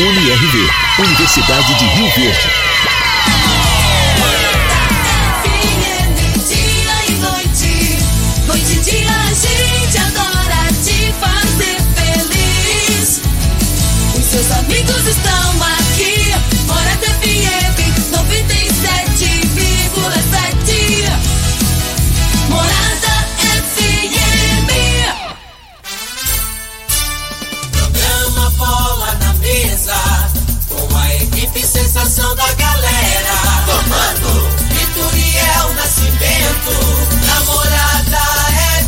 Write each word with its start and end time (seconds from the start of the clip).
UniRV, 0.00 0.70
Universidade 1.00 1.74
de 1.74 1.84
Rio 1.84 2.08
Verde. 2.12 2.48
Seus 14.30 14.50
amigos 14.52 15.04
estão 15.06 15.62
aqui, 15.62 16.32
Morada 16.68 17.06
FM 17.06 18.12
97,7. 18.12 20.47
Sensação 32.18 32.34
da 32.34 32.52
galera. 32.54 33.30
Comando 33.64 34.48
Vitoriel 34.68 35.72
Nascimento, 35.74 36.72
namorada 37.26 38.18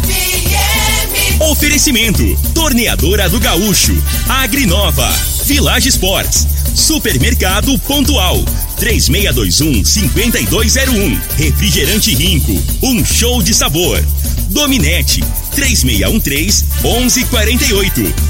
FM. 0.03 1.41
Oferecimento: 1.41 2.37
Torneadora 2.53 3.29
do 3.29 3.39
Gaúcho, 3.39 3.97
Agrinova, 4.29 5.09
Village 5.45 5.91
Sports, 5.91 6.45
Supermercado 6.75 7.79
Pontual, 7.81 8.43
3621-5201, 8.81 11.21
Refrigerante 11.37 12.15
Rinco, 12.15 12.61
um 12.83 13.05
show 13.05 13.43
de 13.43 13.53
sabor. 13.55 14.03
Dominete, 14.49 15.23
3613-1148. 15.55 18.30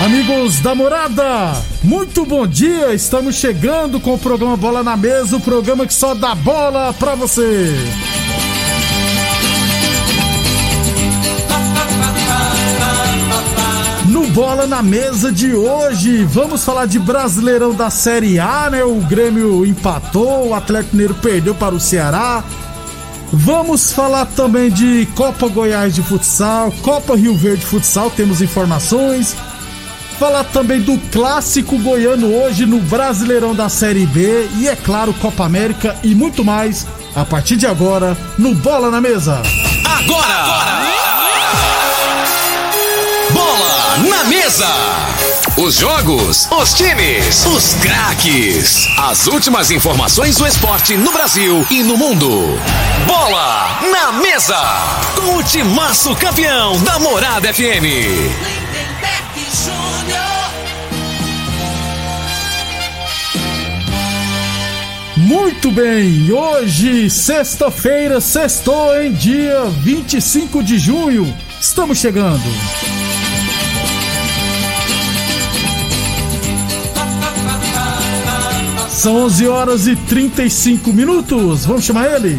Amigos 0.00 0.60
da 0.60 0.74
morada, 0.74 1.62
muito 1.82 2.24
bom 2.24 2.46
dia. 2.46 2.94
Estamos 2.94 3.34
chegando 3.34 4.00
com 4.00 4.14
o 4.14 4.18
programa 4.18 4.56
Bola 4.56 4.82
na 4.82 4.96
Mesa 4.96 5.36
o 5.36 5.40
programa 5.40 5.86
que 5.86 5.92
só 5.92 6.14
dá 6.14 6.34
bola 6.34 6.94
pra 6.94 7.14
você. 7.14 7.74
No 14.06 14.26
Bola 14.28 14.66
na 14.66 14.82
Mesa 14.82 15.30
de 15.30 15.54
hoje, 15.54 16.24
vamos 16.24 16.64
falar 16.64 16.86
de 16.86 16.98
Brasileirão 16.98 17.74
da 17.74 17.90
Série 17.90 18.40
A, 18.40 18.70
né? 18.70 18.82
O 18.82 19.02
Grêmio 19.02 19.66
empatou, 19.66 20.48
o 20.48 20.54
Atlético 20.54 20.96
Mineiro 20.96 21.14
perdeu 21.16 21.54
para 21.54 21.74
o 21.74 21.80
Ceará. 21.80 22.42
Vamos 23.30 23.92
falar 23.92 24.24
também 24.24 24.70
de 24.70 25.06
Copa 25.14 25.46
Goiás 25.46 25.94
de 25.94 26.02
Futsal, 26.02 26.72
Copa 26.80 27.14
Rio 27.14 27.36
Verde 27.36 27.60
de 27.60 27.66
Futsal, 27.66 28.10
temos 28.10 28.40
informações. 28.40 29.36
Falar 30.20 30.44
também 30.44 30.82
do 30.82 30.98
clássico 31.10 31.78
goiano 31.78 32.30
hoje 32.42 32.66
no 32.66 32.78
Brasileirão 32.78 33.54
da 33.54 33.70
Série 33.70 34.04
B 34.04 34.50
e, 34.58 34.68
é 34.68 34.76
claro, 34.76 35.14
Copa 35.14 35.46
América 35.46 35.96
e 36.04 36.14
muito 36.14 36.44
mais 36.44 36.86
a 37.16 37.24
partir 37.24 37.56
de 37.56 37.66
agora 37.66 38.14
no 38.36 38.54
Bola 38.54 38.90
na 38.90 39.00
Mesa. 39.00 39.40
Agora! 39.82 40.82
Bola 43.32 43.96
na 44.10 44.24
mesa! 44.24 44.68
Os 45.56 45.76
jogos, 45.76 46.46
os 46.50 46.74
times, 46.74 47.46
os 47.46 47.72
craques. 47.82 48.88
As 48.98 49.26
últimas 49.26 49.70
informações 49.70 50.36
do 50.36 50.46
esporte 50.46 50.98
no 50.98 51.12
Brasil 51.12 51.66
e 51.70 51.82
no 51.82 51.96
mundo. 51.96 52.60
Bola 53.06 53.80
na 53.90 54.12
mesa! 54.12 54.58
Com 55.16 55.36
o 55.36 55.42
timaço 55.42 56.14
campeão 56.16 56.78
da 56.82 56.98
Morada 56.98 57.54
FM. 57.54 58.59
Muito 65.30 65.70
bem, 65.70 66.32
hoje, 66.32 67.08
sexta-feira, 67.08 68.20
sextou 68.20 69.00
em 69.00 69.12
dia 69.12 69.66
25 69.66 70.60
de 70.60 70.76
junho. 70.76 71.32
Estamos 71.60 71.98
chegando. 71.98 72.42
São 78.90 79.18
11 79.26 79.46
horas 79.46 79.86
e 79.86 79.94
35 79.94 80.92
minutos. 80.92 81.64
Vamos 81.64 81.84
chamar 81.84 82.12
ele? 82.12 82.36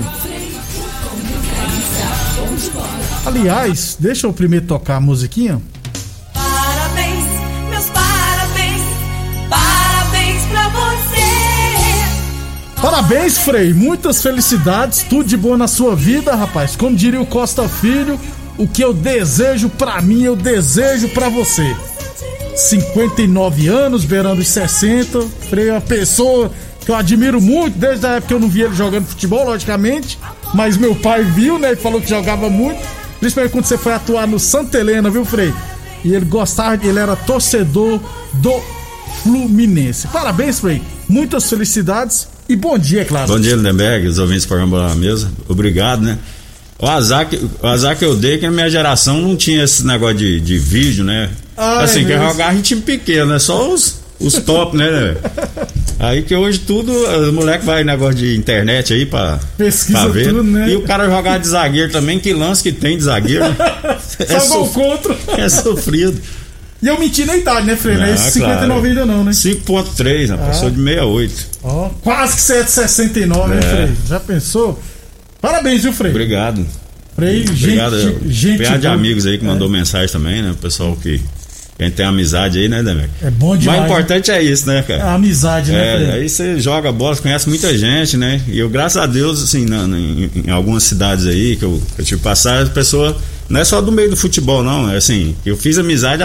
Aliás, 3.26 3.96
deixa 3.98 4.28
eu 4.28 4.34
primeiro 4.34 4.66
tocar 4.66 4.98
a 4.98 5.00
musiquinha. 5.00 5.62
Parabéns, 13.02 13.36
Frei. 13.40 13.74
Muitas 13.74 14.22
felicidades. 14.22 15.02
Tudo 15.02 15.24
de 15.24 15.36
bom 15.36 15.58
na 15.58 15.68
sua 15.68 15.96
vida, 15.96 16.36
rapaz. 16.36 16.76
Como 16.76 16.96
diria 16.96 17.20
o 17.20 17.26
Costa 17.26 17.68
Filho, 17.68 18.20
o 18.60 18.68
que 18.68 18.84
eu 18.84 18.94
desejo 18.94 19.70
pra 19.70 20.00
mim, 20.04 20.22
eu 20.22 20.36
desejo 20.36 21.10
pra 21.10 21.28
você. 21.28 21.76
59 22.56 23.68
anos, 23.68 24.06
beirando 24.06 24.40
os 24.40 24.48
60. 24.50 25.20
Frei 25.50 25.70
é 25.70 25.72
uma 25.72 25.82
pessoa 25.82 26.52
que 26.86 26.92
eu 26.92 26.96
admiro 26.96 27.42
muito, 27.42 27.76
desde 27.76 28.06
a 28.06 28.10
época 28.12 28.28
que 28.28 28.34
eu 28.36 28.40
não 28.40 28.48
vi 28.48 28.62
ele 28.62 28.76
jogando 28.76 29.08
futebol, 29.08 29.46
logicamente. 29.46 30.20
Mas 30.54 30.78
meu 30.78 30.94
pai 30.94 31.24
viu, 31.24 31.58
né? 31.58 31.72
E 31.74 31.76
falou 31.76 32.00
que 32.00 32.08
jogava 32.08 32.52
muito. 32.52 32.80
Principalmente 33.20 33.52
quando 33.52 33.66
você 33.66 33.80
foi 33.80 33.94
atuar 33.94 34.28
no 34.28 34.40
Santa 34.40 34.78
Helena, 34.78 35.10
viu, 35.10 35.26
Frei? 35.26 35.52
E 36.06 36.14
ele 36.14 36.26
gostava, 36.26 36.76
ele 36.76 37.00
era 37.00 37.16
torcedor 37.16 38.00
do 38.34 38.62
Fluminense. 39.24 40.08
Parabéns, 40.10 40.60
Frei. 40.60 40.84
Muitas 41.10 41.50
felicidades 41.50 42.28
e 42.52 42.56
bom 42.56 42.78
dia, 42.78 43.06
claro. 43.06 43.28
Bom 43.28 43.40
dia, 43.40 43.56
Lindenberg, 43.56 44.08
os 44.08 44.18
ouvintes 44.20 44.44
do 44.46 44.48
programa 44.50 44.94
Mesa. 44.96 45.32
Obrigado, 45.48 46.02
né? 46.02 46.18
O 46.80 46.88
azar, 46.88 47.28
que, 47.28 47.40
o 47.62 47.68
azar 47.68 47.96
que 47.96 48.04
eu 48.04 48.16
dei 48.16 48.38
que 48.40 48.46
a 48.46 48.52
minha 48.52 48.70
geração 48.70 49.22
não 49.22 49.36
tinha 49.36 49.64
esse 49.64 49.86
negócio 49.86 50.18
de, 50.18 50.40
de 50.40 50.58
vídeo, 50.58 51.04
né? 51.04 51.30
Ah, 51.56 51.82
assim, 51.84 52.02
é 52.02 52.06
quer 52.06 52.18
mesmo? 52.20 52.32
jogar 52.32 52.56
em 52.56 52.62
time 52.62 52.82
pequeno, 52.82 53.28
né? 53.34 53.40
Só 53.40 53.72
os, 53.72 54.00
os 54.20 54.34
top, 54.42 54.76
né? 54.76 55.16
Aí 56.00 56.24
que 56.24 56.34
hoje 56.36 56.58
tudo, 56.60 56.92
os 56.92 57.32
moleques 57.32 57.64
vai 57.66 57.84
negócio 57.84 58.16
de 58.16 58.36
internet 58.36 58.92
aí 58.94 59.06
pra, 59.06 59.40
Pesquisa 59.56 60.00
pra 60.00 60.08
ver. 60.08 60.28
tudo, 60.30 60.42
né? 60.44 60.70
E 60.72 60.76
o 60.76 60.82
cara 60.82 61.06
jogar 61.08 61.38
de 61.38 61.48
zagueiro 61.48 61.92
também, 61.92 62.18
que 62.18 62.34
lance 62.34 62.64
que 62.64 62.72
tem 62.72 62.98
de 62.98 63.04
zagueiro. 63.04 63.48
né? 63.48 63.56
é, 64.28 64.40
Só 64.40 64.48
gol 64.58 64.66
sof- 64.68 64.74
contra. 64.74 65.18
é 65.40 65.48
sofrido. 65.50 66.20
E 66.82 66.88
eu 66.88 67.00
menti 67.00 67.26
na 67.26 67.38
idade, 67.38 67.68
né, 67.68 67.76
Frei? 67.76 67.96
Não 67.96 68.06
é 68.06 68.12
Ah, 68.12 68.16
esse 68.16 68.32
59 68.32 68.68
claro. 68.68 68.88
ainda 68.88 69.06
não, 69.06 69.24
né? 69.24 69.32
5.3, 69.34 70.30
né? 70.30 70.38
Passou 70.38 70.70
de 70.72 70.78
68. 70.78 71.48
Ó, 71.64 71.90
quase 72.02 72.36
que 72.36 72.42
você 72.42 72.54
é 72.58 72.64
de 72.64 72.72
69, 72.72 73.54
né, 73.54 73.60
É. 73.60 73.70
Frei? 73.76 73.92
Já 74.08 74.20
pensou? 74.20 74.82
Parabéns, 75.40 75.84
viu, 75.84 75.94
Frei? 75.94 76.12
Obrigado. 76.12 76.66
Frei, 77.16 77.42
Obrigado. 77.48 78.00
gente, 78.00 78.30
gente 78.34 78.54
Obrigado 78.56 78.82
de 78.82 78.88
amigos 78.88 79.26
aí 79.28 79.38
que 79.38 79.46
mandou 79.46 79.70
mensagem 79.70 80.08
também, 80.10 80.42
né? 80.42 80.52
O 80.52 80.56
pessoal 80.56 80.96
que, 80.96 81.22
a 81.78 81.84
gente 81.84 81.94
tem 81.96 82.06
amizade 82.06 82.58
aí, 82.60 82.68
né, 82.70 82.82
Demek? 82.82 83.10
É 83.22 83.30
bom 83.30 83.52
O 83.52 83.58
demais. 83.58 83.80
mais 83.80 83.92
importante 83.92 84.32
é 84.32 84.42
isso, 84.42 84.66
né, 84.68 84.76
né? 84.76 84.82
cara? 84.84 85.04
A 85.04 85.14
amizade, 85.16 85.72
né, 85.72 86.04
É, 86.10 86.14
aí 86.14 86.30
você 86.30 86.60
joga 86.60 86.92
bola, 86.92 87.16
conhece 87.18 87.48
muita 87.50 87.76
gente, 87.78 88.18
né? 88.18 88.42
E 88.48 88.58
eu, 88.60 88.70
graças 88.70 88.98
a 89.02 89.06
Deus, 89.06 89.44
assim, 89.44 89.66
na- 89.66 89.86
na- 89.88 90.00
em, 90.00 90.30
em 90.46 90.50
algumas 90.50 90.84
cidades 90.84 91.26
aí 91.28 91.56
que 91.56 91.64
eu, 91.66 91.82
que 91.96 92.02
eu 92.02 92.06
tive 92.06 92.18
que 92.20 92.24
passar, 92.24 92.64
a 92.64 92.66
pessoa 92.68 93.16
não 93.50 93.60
é 93.60 93.64
só 93.66 93.82
do 93.82 93.92
meio 93.92 94.10
do 94.10 94.16
futebol, 94.18 94.64
não. 94.64 94.90
É 94.92 94.98
assim, 94.98 95.36
eu 95.46 95.58
fiz 95.58 95.78
amizade 95.78 96.24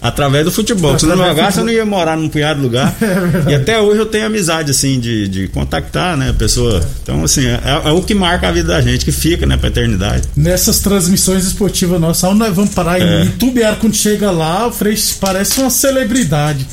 através 0.00 0.44
do 0.44 0.50
futebol. 0.50 0.98
Se 0.98 1.06
não 1.06 1.16
jogasse, 1.16 1.58
eu 1.58 1.64
não 1.64 1.72
ia 1.72 1.84
morar 1.84 2.16
num 2.16 2.28
punhado 2.28 2.60
de 2.60 2.64
lugar. 2.66 2.94
e 3.48 3.54
até 3.54 3.80
hoje 3.80 4.00
eu 4.00 4.06
tenho 4.06 4.26
amizade, 4.26 4.70
assim, 4.70 4.98
de, 5.00 5.26
de 5.28 5.48
contactar, 5.48 6.16
né, 6.16 6.30
a 6.30 6.34
pessoa. 6.34 6.80
Então, 7.02 7.24
assim, 7.24 7.46
é, 7.46 7.60
é 7.84 7.90
o 7.90 8.02
que 8.02 8.14
marca 8.14 8.48
a 8.48 8.52
vida 8.52 8.68
da 8.68 8.80
gente, 8.80 9.04
que 9.04 9.12
fica, 9.12 9.44
né, 9.46 9.56
pra 9.56 9.68
eternidade. 9.68 10.28
Nessas 10.36 10.80
transmissões 10.80 11.44
esportivas 11.44 12.00
nossas, 12.00 12.34
nós 12.36 12.54
vamos 12.54 12.72
parar 12.74 13.00
É. 13.00 13.22
em 13.22 13.26
Itubiara, 13.26 13.76
quando 13.76 13.94
chega 13.94 14.30
lá, 14.30 14.66
o 14.66 14.72
Frei 14.72 14.96
parece 15.20 15.60
uma 15.60 15.70
celebridade. 15.70 16.66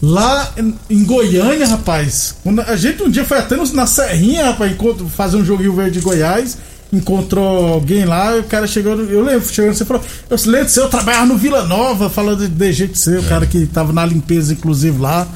Lá 0.00 0.52
em- 0.90 1.04
Goiânia, 1.04 1.66
rapaz, 1.66 2.36
a 2.68 2.76
gente 2.76 3.02
um 3.02 3.10
dia 3.10 3.24
foi 3.24 3.38
até 3.38 3.56
na 3.72 3.86
Serrinha, 3.86 4.46
rapaz, 4.46 4.72
fazer 5.16 5.36
um 5.38 5.42
Rio 5.56 5.74
Verde 5.74 5.98
de 5.98 6.00
Goiás, 6.00 6.56
encontrou 6.92 7.66
alguém 7.74 8.04
lá, 8.04 8.36
e 8.36 8.40
o 8.40 8.44
cara 8.44 8.66
chegou, 8.66 8.94
eu 8.98 9.22
lembro, 9.22 9.46
chegou, 9.52 9.72
você 9.74 9.84
falou, 9.84 10.02
eu 10.30 10.38
lembro 10.46 10.68
seu, 10.68 10.84
eu 10.84 10.88
trabalhava 10.88 11.26
no 11.26 11.36
Vila 11.36 11.64
Nova, 11.66 12.08
falando 12.08 12.40
de, 12.40 12.48
de 12.48 12.72
jeito 12.72 12.96
seu, 12.98 13.20
o 13.20 13.24
cara 13.24 13.46
que 13.46 13.66
tava 13.66 13.92
na 13.92 14.04
limpeza, 14.06 14.52
inclusive, 14.52 14.98
lá. 15.00 15.26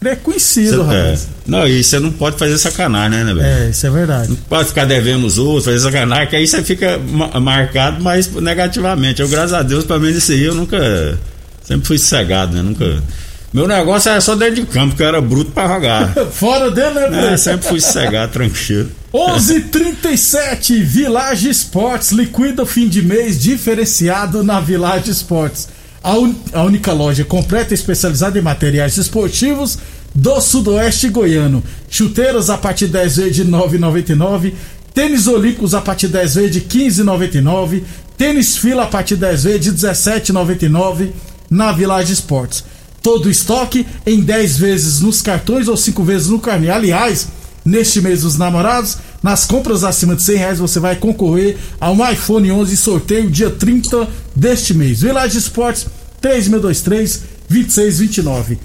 Ele 0.00 0.10
é 0.10 0.16
conhecido, 0.16 0.82
Cê- 0.84 0.94
é. 0.94 1.00
rapaz. 1.02 1.28
Não, 1.46 1.68
e 1.68 1.84
você 1.84 1.98
não 2.00 2.10
pode 2.10 2.38
fazer 2.38 2.56
sacanagem, 2.56 3.10
né, 3.18 3.24
né, 3.24 3.34
velho? 3.34 3.46
É, 3.66 3.68
isso 3.70 3.86
é 3.86 3.90
verdade. 3.90 4.34
Pode 4.48 4.68
ficar 4.68 4.86
devendo 4.86 5.26
os 5.26 5.36
outros, 5.36 5.66
fazer 5.66 5.78
sacanagem, 5.80 6.26
que 6.26 6.36
aí 6.36 6.48
você 6.48 6.62
fica 6.62 6.98
ma- 6.98 7.38
marcado, 7.38 8.02
mas 8.02 8.26
negativamente. 8.34 9.20
Eu, 9.20 9.28
graças 9.28 9.52
a 9.52 9.62
Deus, 9.62 9.84
pelo 9.84 10.00
menos 10.00 10.16
isso 10.16 10.32
aí, 10.32 10.42
eu 10.42 10.54
nunca. 10.54 11.18
Sempre 11.62 11.86
fui 11.86 11.98
cegado, 11.98 12.54
né? 12.56 12.62
Nunca. 12.62 13.02
Meu 13.52 13.66
negócio 13.66 14.10
era 14.10 14.20
só 14.20 14.36
dentro 14.36 14.56
de 14.56 14.66
campo, 14.66 14.94
que 14.94 15.02
eu 15.02 15.06
era 15.08 15.20
bruto 15.20 15.50
pra 15.50 15.66
jogar. 15.66 16.14
Fora 16.30 16.70
dele, 16.70 17.08
né, 17.08 17.32
É, 17.32 17.36
sempre 17.36 17.66
fui 17.68 17.80
cegado, 17.80 18.32
tranquilo. 18.32 18.90
11:37 19.12 20.82
Village 20.84 21.48
Esportes 21.48 22.10
liquida 22.12 22.64
fim 22.64 22.88
de 22.88 23.02
mês 23.02 23.40
diferenciado 23.40 24.42
na 24.44 24.60
Village 24.60 25.10
Esportes. 25.10 25.68
A, 26.02 26.16
un- 26.16 26.34
a 26.52 26.62
única 26.62 26.92
loja 26.92 27.24
completa 27.24 27.74
especializada 27.74 28.38
em 28.38 28.42
materiais 28.42 28.96
esportivos 28.96 29.78
do 30.14 30.40
Sudoeste 30.40 31.08
Goiano. 31.08 31.62
Chuteiras 31.90 32.48
a 32.50 32.56
partir 32.56 32.86
de 32.86 32.92
10 32.92 33.16
vezes 33.16 33.36
de 33.36 33.44
9,99. 33.44 34.54
Tênis 34.94 35.26
Olímpicos 35.26 35.74
a 35.74 35.80
partir 35.80 36.06
de 36.06 36.14
10 36.14 36.34
vezes 36.36 36.52
de 36.52 36.60
15,99. 36.62 37.82
Tênis 38.16 38.56
Fila 38.56 38.84
a 38.84 38.86
partir 38.86 39.14
de 39.16 39.20
10 39.22 39.44
vezes 39.44 39.60
de 39.60 39.72
17,99 39.72 41.10
na 41.50 41.72
Village 41.72 42.12
Esportes. 42.12 42.64
Todo 43.02 43.26
o 43.26 43.30
estoque 43.30 43.86
em 44.06 44.20
10 44.20 44.58
vezes 44.58 45.00
nos 45.00 45.22
cartões 45.22 45.68
ou 45.68 45.76
5 45.76 46.02
vezes 46.02 46.28
no 46.28 46.38
carnê. 46.38 46.70
Aliás, 46.70 47.28
neste 47.64 48.00
mês 48.00 48.22
dos 48.22 48.36
namorados, 48.36 48.98
nas 49.22 49.44
compras 49.44 49.84
acima 49.84 50.14
de 50.14 50.22
100 50.22 50.36
reais 50.36 50.58
você 50.58 50.78
vai 50.78 50.96
concorrer 50.96 51.56
a 51.80 51.90
um 51.90 52.08
iPhone 52.08 52.50
11 52.50 52.76
sorteio 52.76 53.30
dia 53.30 53.50
30 53.50 54.08
deste 54.34 54.74
mês. 54.74 55.00
Village 55.00 55.38
Esportes 55.38 55.86
3623 56.20 57.22
2629. 57.48 58.58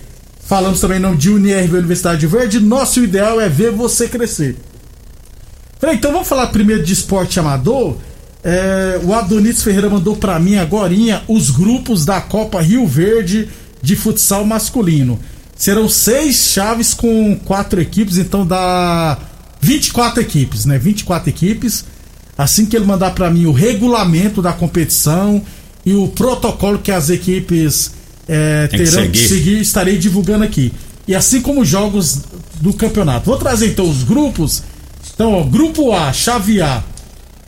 Falamos 0.46 0.80
também 0.80 1.00
nome 1.00 1.18
de 1.18 1.30
UniRV 1.32 1.78
Universidade 1.78 2.28
Verde. 2.28 2.60
Nosso 2.60 3.04
ideal 3.04 3.42
é 3.42 3.50
ver 3.50 3.72
você 3.72 4.08
crescer. 4.08 4.56
Então 5.92 6.12
vamos 6.12 6.28
falar 6.28 6.48
primeiro 6.48 6.84
de 6.84 6.94
esporte 6.94 7.40
amador. 7.40 7.98
É, 8.44 9.00
o 9.04 9.14
Adonis 9.14 9.64
Ferreira 9.64 9.90
mandou 9.90 10.16
pra 10.16 10.40
mim 10.40 10.56
agorinha 10.56 11.24
os 11.28 11.50
grupos 11.50 12.06
da 12.06 12.22
Copa 12.22 12.62
Rio 12.62 12.86
Verde 12.86 13.50
de 13.86 13.96
futsal 13.96 14.44
masculino. 14.44 15.20
Serão 15.56 15.88
seis 15.88 16.52
chaves 16.52 16.94
com 16.94 17.38
quatro 17.46 17.80
equipes, 17.80 18.18
então 18.18 18.46
dá 18.46 19.18
24 19.62 20.22
equipes, 20.22 20.66
né? 20.66 20.78
24 20.78 21.30
equipes. 21.30 21.86
Assim 22.38 22.66
que 22.66 22.76
ele 22.76 22.86
mandar 22.86 23.12
pra 23.12 23.30
mim 23.30 23.46
o 23.46 23.54
regulamento 23.54 24.42
da 24.42 24.52
competição 24.52 25.42
e 25.86 25.94
o 25.94 26.10
protocolo 26.10 26.80
que 26.80 26.92
as 26.92 27.10
equipes 27.10 27.92
é, 28.28 28.68
que 28.70 28.78
terão 28.78 29.10
que 29.10 29.18
seguir. 29.18 29.28
seguir, 29.28 29.62
estarei 29.62 29.98
divulgando 29.98 30.44
aqui. 30.44 30.74
E 31.08 31.16
assim 31.16 31.40
como 31.40 31.62
os 31.62 31.70
jogos 31.70 32.24
do 32.60 32.74
campeonato. 32.74 33.28
Vou 33.28 33.38
trazer 33.38 33.68
então 33.68 33.90
os 33.90 34.04
grupos. 34.04 34.64
Então, 35.14 35.34
ó, 35.34 35.44
grupo 35.44 35.94
A, 35.94 36.12
chave 36.12 36.62
A. 36.62 36.84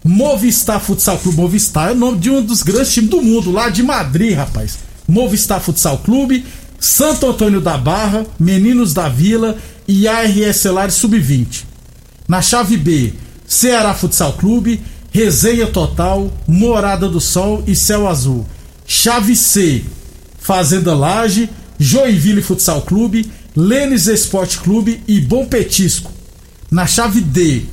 Movistar 0.03 0.79
Futsal 0.79 1.17
Clube. 1.17 1.37
Movistar 1.37 1.89
é 1.89 1.91
o 1.91 1.95
nome 1.95 2.19
de 2.19 2.29
um 2.29 2.41
dos 2.41 2.63
grandes 2.63 2.93
times 2.93 3.09
do 3.09 3.21
mundo, 3.21 3.51
lá 3.51 3.67
de 3.67 3.83
Madrid, 3.83 4.37
rapaz. 4.37 4.86
Movistar 5.07 5.61
Futsal 5.61 5.99
Clube, 5.99 6.45
Santo 6.79 7.27
Antônio 7.27 7.61
da 7.61 7.77
Barra, 7.77 8.25
Meninos 8.39 8.93
da 8.93 9.07
Vila 9.07 9.57
e 9.87 10.07
ARS 10.07 10.63
Lares 10.65 10.95
Sub-20. 10.95 11.63
Na 12.27 12.41
chave 12.41 12.75
B, 12.77 13.13
Ceará 13.47 13.93
Futsal 13.93 14.33
Clube, 14.33 14.81
Resenha 15.11 15.67
Total, 15.67 16.31
Morada 16.47 17.07
do 17.07 17.21
Sol 17.21 17.63
e 17.65 17.75
Céu 17.75 18.07
Azul. 18.07 18.45
Chave 18.85 19.35
C, 19.35 19.83
Fazenda 20.37 20.93
Laje, 20.93 21.49
Joinville 21.79 22.41
Futsal 22.41 22.81
Clube, 22.81 23.31
Lênis 23.55 24.07
Esporte 24.07 24.59
Clube 24.59 25.01
e 25.07 25.19
Bom 25.21 25.45
Petisco. 25.45 26.11
Na 26.69 26.85
chave 26.85 27.21
D, 27.21 27.63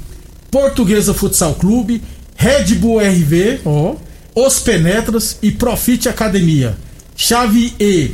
Portuguesa 0.51 1.13
Futsal 1.13 1.55
Clube, 1.55 2.01
Red 2.37 2.75
Bull 2.77 3.01
RV, 3.01 3.61
ó, 3.65 3.97
Os 4.35 4.61
Penetras 4.61 5.39
e 5.43 5.51
Profit 5.51 6.09
Academia. 6.09 6.77
Chave 7.17 7.75
E, 7.79 8.13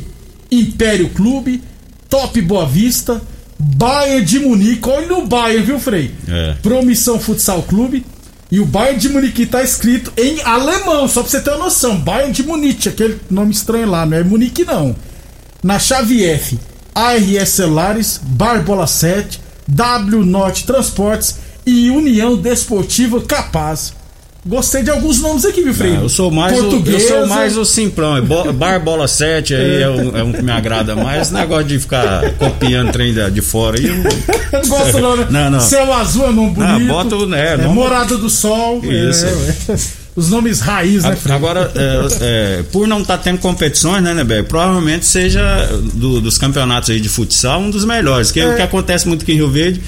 Império 0.51 1.09
Clube, 1.09 1.63
Top 2.09 2.39
Boa 2.41 2.65
Vista, 2.65 3.21
Bayern 3.57 4.25
de 4.25 4.39
Munique, 4.39 4.89
olha 4.89 5.17
o 5.17 5.27
Bayern, 5.27 5.65
viu, 5.65 5.79
Frei? 5.79 6.11
É. 6.27 6.55
Promissão 6.61 7.19
Futsal 7.19 7.63
Clube. 7.63 8.05
E 8.51 8.59
o 8.59 8.65
Bayern 8.65 8.99
de 8.99 9.07
Munique 9.07 9.45
tá 9.45 9.63
escrito 9.63 10.11
em 10.17 10.41
alemão, 10.41 11.07
só 11.07 11.21
pra 11.21 11.31
você 11.31 11.39
ter 11.39 11.51
uma 11.51 11.65
noção. 11.65 11.95
Bayern 11.97 12.33
de 12.33 12.43
Munique, 12.43 12.89
aquele 12.89 13.19
nome 13.29 13.51
estranho 13.51 13.89
lá, 13.89 14.05
não 14.05 14.17
é 14.17 14.23
Munique 14.23 14.65
não. 14.65 14.95
Na 15.63 15.79
chave 15.79 16.25
F, 16.25 16.59
ARS 16.93 17.49
Celulares, 17.49 18.19
Barbola 18.21 18.87
7, 18.87 19.39
W 19.67 20.25
Norte 20.25 20.65
Transportes 20.65 21.37
e 21.65 21.89
União 21.89 22.35
Desportiva 22.35 23.21
Capaz. 23.21 23.93
Gostei 24.43 24.81
de 24.81 24.89
alguns 24.89 25.19
nomes 25.21 25.45
aqui, 25.45 25.61
viu, 25.61 25.71
Frei? 25.73 25.91
Ah, 25.95 25.99
eu 26.01 26.09
sou 26.09 26.31
mais 26.31 26.53
o, 26.53 26.55
eu 26.55 26.69
Portuguesa. 26.71 27.07
sou 27.07 27.27
mais 27.27 27.55
o 27.57 27.63
simplão. 27.63 28.17
é 28.17 28.21
bo- 28.21 28.51
Bar 28.51 28.79
bola 28.79 29.07
7 29.07 29.53
aí 29.53 29.83
é, 29.83 29.87
um, 29.89 30.17
é 30.17 30.23
um 30.23 30.31
que 30.33 30.41
me 30.41 30.51
agrada 30.51 30.95
mais. 30.95 31.23
Esse 31.27 31.33
negócio 31.35 31.65
de 31.65 31.77
ficar 31.77 32.31
copiando 32.33 32.91
trem 32.91 33.13
da- 33.13 33.29
de 33.29 33.39
fora 33.39 33.77
aí. 33.77 33.85
eu 33.85 33.95
não- 33.97 34.03
gosto 34.67 34.99
não, 34.99 35.15
né? 35.15 35.27
Não, 35.29 35.51
não. 35.51 35.59
Céu 35.59 35.93
Azul 35.93 36.25
é 36.27 36.31
nome 36.31 36.55
bonito. 36.55 36.87
bota 36.87 37.15
o- 37.17 37.27
né, 37.27 37.53
é, 37.53 37.57
nome- 37.57 37.75
Morada 37.75 38.17
do 38.17 38.31
Sol. 38.31 38.81
Isso. 38.83 39.25
é, 39.25 39.73
é. 39.73 39.77
Os 40.15 40.27
nomes 40.29 40.59
raiz, 40.59 41.03
né? 41.03 41.15
Agora, 41.29 41.71
é, 41.75 42.07
é, 42.59 42.63
por 42.71 42.85
não 42.87 43.01
estar 43.01 43.19
tendo 43.19 43.37
competições, 43.37 44.03
né, 44.03 44.13
Neber? 44.13 44.43
Provavelmente 44.43 45.05
seja 45.05 45.69
do- 45.93 46.19
dos 46.19 46.37
campeonatos 46.39 46.89
aí 46.89 46.99
de 46.99 47.07
futsal 47.07 47.61
um 47.61 47.69
dos 47.69 47.85
melhores. 47.85 48.31
Que 48.31 48.39
é 48.41 48.47
o 48.51 48.55
que 48.55 48.61
acontece 48.63 49.07
muito 49.07 49.21
aqui 49.21 49.31
em 49.33 49.35
Rio 49.35 49.49
Verde, 49.51 49.81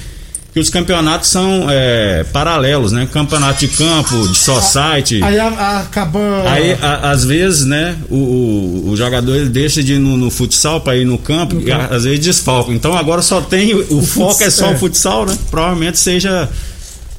que 0.54 0.60
os 0.60 0.70
campeonatos 0.70 1.28
são 1.30 1.66
é, 1.68 2.22
paralelos, 2.32 2.92
né? 2.92 3.08
Campeonato 3.12 3.58
de 3.58 3.68
campo, 3.76 4.28
de 4.28 4.36
society. 4.38 5.20
Aí 5.20 5.36
a- 5.36 5.48
a- 5.48 5.80
acaba. 5.80 6.20
Aí, 6.48 6.74
a- 6.80 7.10
às 7.10 7.24
vezes, 7.24 7.64
né, 7.66 7.96
o, 8.08 8.14
o, 8.14 8.90
o 8.90 8.96
jogador 8.96 9.34
ele 9.34 9.48
deixa 9.48 9.82
de 9.82 9.94
ir 9.94 9.98
no, 9.98 10.16
no 10.16 10.30
futsal 10.30 10.80
para 10.80 10.96
ir 10.96 11.04
no 11.04 11.18
campo, 11.18 11.60
e 11.60 11.72
a- 11.72 11.86
às 11.86 12.04
vezes 12.04 12.20
desfalca. 12.20 12.70
Então 12.72 12.96
agora 12.96 13.20
só 13.20 13.40
tem. 13.40 13.74
O, 13.74 14.00
foco 14.00 14.44
é 14.44 14.48
só 14.48 14.70
é. 14.70 14.74
o 14.74 14.78
futsal, 14.78 15.26
né? 15.26 15.36
Provavelmente 15.50 15.98
seja 15.98 16.48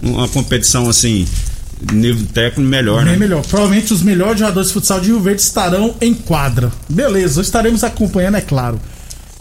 uma 0.02 0.30
competição 0.30 0.88
assim, 0.90 1.28
nível 1.92 2.26
técnico 2.34 2.62
melhor, 2.62 3.04
Bem 3.04 3.12
né? 3.14 3.18
melhor. 3.20 3.42
Provavelmente 3.46 3.94
os 3.94 4.02
melhores 4.02 4.40
jogadores 4.40 4.70
de 4.70 4.74
futsal 4.76 5.02
de 5.02 5.08
Rio 5.08 5.20
Verde 5.20 5.42
estarão 5.42 5.94
em 6.00 6.14
quadra. 6.14 6.72
Beleza, 6.88 7.42
estaremos 7.42 7.84
acompanhando, 7.84 8.36
é 8.38 8.42
claro. 8.42 8.80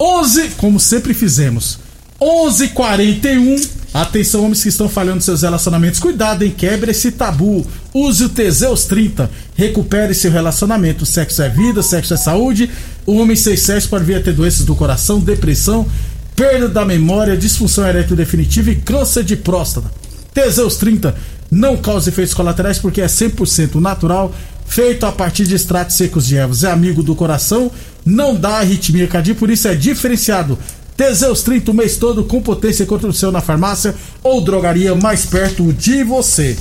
11, 0.00 0.48
como 0.56 0.80
sempre 0.80 1.14
fizemos. 1.14 1.78
11:41. 2.20 3.83
Atenção, 3.94 4.42
homens 4.42 4.60
que 4.60 4.68
estão 4.68 4.88
falhando 4.88 5.22
seus 5.22 5.42
relacionamentos. 5.42 6.00
Cuidado, 6.00 6.42
hein? 6.42 6.52
Quebre 6.56 6.90
esse 6.90 7.12
tabu. 7.12 7.64
Use 7.94 8.24
o 8.24 8.28
Teseus 8.28 8.86
30. 8.86 9.30
Recupere 9.54 10.12
seu 10.12 10.32
relacionamento. 10.32 11.06
Sexo 11.06 11.40
é 11.40 11.48
vida, 11.48 11.80
sexo 11.80 12.12
é 12.12 12.16
saúde. 12.16 12.68
O 13.06 13.14
homem 13.18 13.36
sem 13.36 13.56
sexo 13.56 13.88
pode 13.88 14.04
vir 14.04 14.16
a 14.16 14.20
ter 14.20 14.32
doenças 14.32 14.66
do 14.66 14.74
coração, 14.74 15.20
depressão, 15.20 15.86
perda 16.34 16.68
da 16.68 16.84
memória, 16.84 17.36
disfunção 17.36 17.86
erétil 17.86 18.16
definitiva 18.16 18.72
e 18.72 18.74
câncer 18.74 19.22
de 19.22 19.36
próstata. 19.36 19.88
Teseus 20.34 20.74
30 20.76 21.14
não 21.48 21.76
causa 21.76 22.08
efeitos 22.08 22.34
colaterais 22.34 22.80
porque 22.80 23.00
é 23.00 23.06
100% 23.06 23.76
natural, 23.76 24.34
feito 24.66 25.06
a 25.06 25.12
partir 25.12 25.46
de 25.46 25.54
extratos 25.54 25.94
secos 25.94 26.26
de 26.26 26.36
ervas. 26.36 26.64
É 26.64 26.70
amigo 26.72 27.00
do 27.00 27.14
coração, 27.14 27.70
não 28.04 28.34
dá 28.34 28.58
arritmia 28.58 29.06
cardíaca, 29.06 29.38
por 29.38 29.50
isso 29.50 29.68
é 29.68 29.74
diferenciado. 29.76 30.58
Teseus 30.96 31.42
30 31.42 31.70
o 31.70 31.74
mês 31.74 31.96
todo 31.96 32.24
com 32.24 32.40
potência 32.40 32.86
contra 32.86 33.08
o 33.08 33.12
seu 33.12 33.32
na 33.32 33.40
farmácia 33.40 33.94
ou 34.22 34.40
drogaria 34.40 34.94
mais 34.94 35.26
perto 35.26 35.72
de 35.72 36.04
você. 36.04 36.56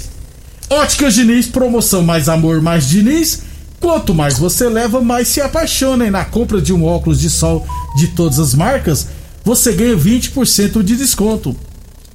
Óticas 0.70 1.14
Diniz, 1.14 1.46
promoção 1.46 2.02
mais 2.02 2.28
amor, 2.28 2.62
mais 2.62 2.88
Diniz. 2.90 3.44
Quanto 3.80 4.14
mais 4.14 4.40
você 4.40 4.68
leva, 4.68 5.02
mais 5.02 5.28
se 5.28 5.40
apaixona. 5.40 6.08
E 6.08 6.10
na 6.10 6.26
compra 6.26 6.60
de 6.60 6.74
um 6.74 6.84
óculos 6.84 7.20
de 7.20 7.30
sol 7.30 7.68
de 7.96 8.08
todas 8.08 8.40
as 8.40 8.56
marcas, 8.56 9.08
você 9.44 9.72
ganha 9.74 9.96
20% 9.96 10.82
de 10.82 10.96
desconto. 10.96 11.56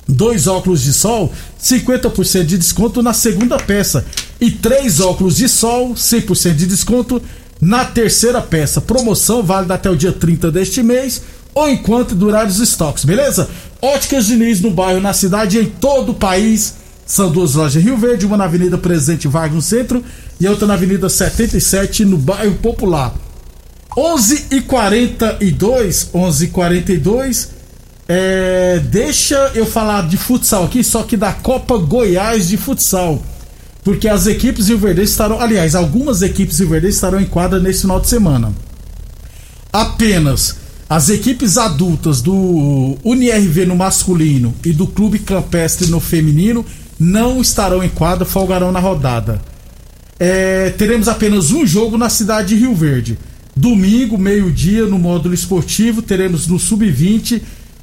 Dois 0.09 0.47
óculos 0.47 0.83
de 0.83 0.95
sol, 0.95 1.31
50% 1.63 2.45
de 2.45 2.59
desconto 2.59 3.03
na 3.03 3.13
segunda 3.13 3.59
peça. 3.59 4.05
E 4.41 4.51
três 4.51 4.99
óculos 4.99 5.37
de 5.37 5.49
sol, 5.49 5.93
100% 5.95 6.55
de 6.55 6.67
desconto 6.67 7.23
na 7.61 7.85
terceira 7.85 8.41
peça. 8.41 8.81
Promoção 8.81 9.43
válida 9.43 9.75
até 9.75 9.91
o 9.91 9.97
dia 9.97 10.13
30 10.13 10.51
deste 10.51 10.83
mês 10.83 11.23
ou 11.59 11.69
enquanto 11.69 12.15
durar 12.15 12.47
os 12.47 12.61
estoques, 12.61 13.05
beleza? 13.05 13.49
Óticas 13.83 14.27
Diniz 14.27 14.61
no 14.61 14.71
bairro, 14.71 15.01
na 15.01 15.13
cidade 15.13 15.59
e 15.59 15.63
em 15.63 15.67
todo 15.67 16.13
o 16.13 16.15
país. 16.15 16.75
São 17.05 17.31
duas 17.31 17.55
lojas 17.55 17.83
Rio 17.83 17.97
Verde, 17.97 18.27
uma 18.27 18.37
na 18.37 18.45
Avenida 18.45 18.79
Presidente 18.79 19.27
Vargas 19.27 19.55
no 19.55 19.63
centro 19.63 20.05
e 20.39 20.47
outra 20.47 20.67
na 20.67 20.75
Avenida 20.75 21.09
77 21.09 22.05
no 22.05 22.17
bairro 22.17 22.55
Popular. 22.57 23.15
11 23.97 24.47
e 24.53 24.61
42 24.61 26.11
11 26.15 26.45
e 26.45 26.49
42 26.49 27.49
é, 28.07 28.81
deixa 28.85 29.51
eu 29.55 29.67
falar 29.67 30.07
de 30.07 30.17
futsal 30.17 30.65
aqui, 30.65 30.85
só 30.85 31.03
que 31.03 31.17
da 31.17 31.33
Copa 31.33 31.77
Goiás 31.77 32.49
de 32.49 32.57
futsal. 32.57 33.23
Porque 33.83 34.09
as 34.09 34.27
equipes 34.27 34.69
rioverdenses 34.69 35.11
estarão, 35.11 35.41
aliás, 35.41 35.75
algumas 35.75 36.23
equipes 36.23 36.59
rioverdenses 36.59 36.97
estarão 36.97 37.21
em 37.21 37.27
quadra 37.27 37.59
nesse 37.59 37.83
final 37.83 38.01
de 38.01 38.07
semana. 38.07 38.53
Apenas 39.73 40.68
As 40.89 41.11
equipes 41.11 41.59
adultas 41.59 42.23
do 42.23 42.97
UniRV 43.05 43.67
no 43.67 43.77
masculino 43.77 44.55
e 44.65 44.73
do 44.73 44.87
Clube 44.87 45.19
Campestre 45.19 45.89
no 45.89 46.01
feminino 46.01 46.65
não 46.99 47.41
estarão 47.41 47.85
em 47.85 47.89
quadra, 47.91 48.25
folgarão 48.25 48.73
na 48.73 48.81
rodada. 48.81 49.41
É, 50.19 50.71
teremos 50.71 51.07
apenas 51.07 51.51
um 51.51 51.67
jogo 51.67 51.99
na 51.99 52.09
cidade 52.09 52.49
de 52.49 52.57
Rio 52.57 52.75
Verde. 52.75 53.19
Domingo, 53.55 54.17
meio-dia, 54.17 54.87
no 54.87 54.99
módulo 54.99 55.35
esportivo, 55.35 56.01
teremos 56.01 56.47
no 56.47 56.59
Sub-20 56.59 57.43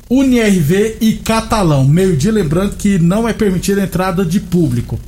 UniRV 0.10 0.98
e 1.00 1.14
Catalão. 1.14 1.86
Meio-dia, 1.88 2.32
lembrando 2.32 2.76
que 2.76 2.98
não 2.98 3.28
é 3.30 3.34
permitida 3.34 3.82
a 3.82 3.84
entrada 3.84 4.26
de 4.26 4.40
público. 4.40 5.00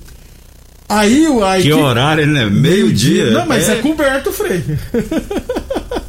Aí 0.88 1.26
a 1.26 1.54
Que 1.56 1.60
equipe- 1.68 1.74
horário, 1.74 2.28
né? 2.28 2.46
Meio-dia. 2.46 3.32
Não, 3.32 3.46
mas 3.46 3.68
é, 3.68 3.76
coberto, 3.76 4.32
Frei. 4.32 4.64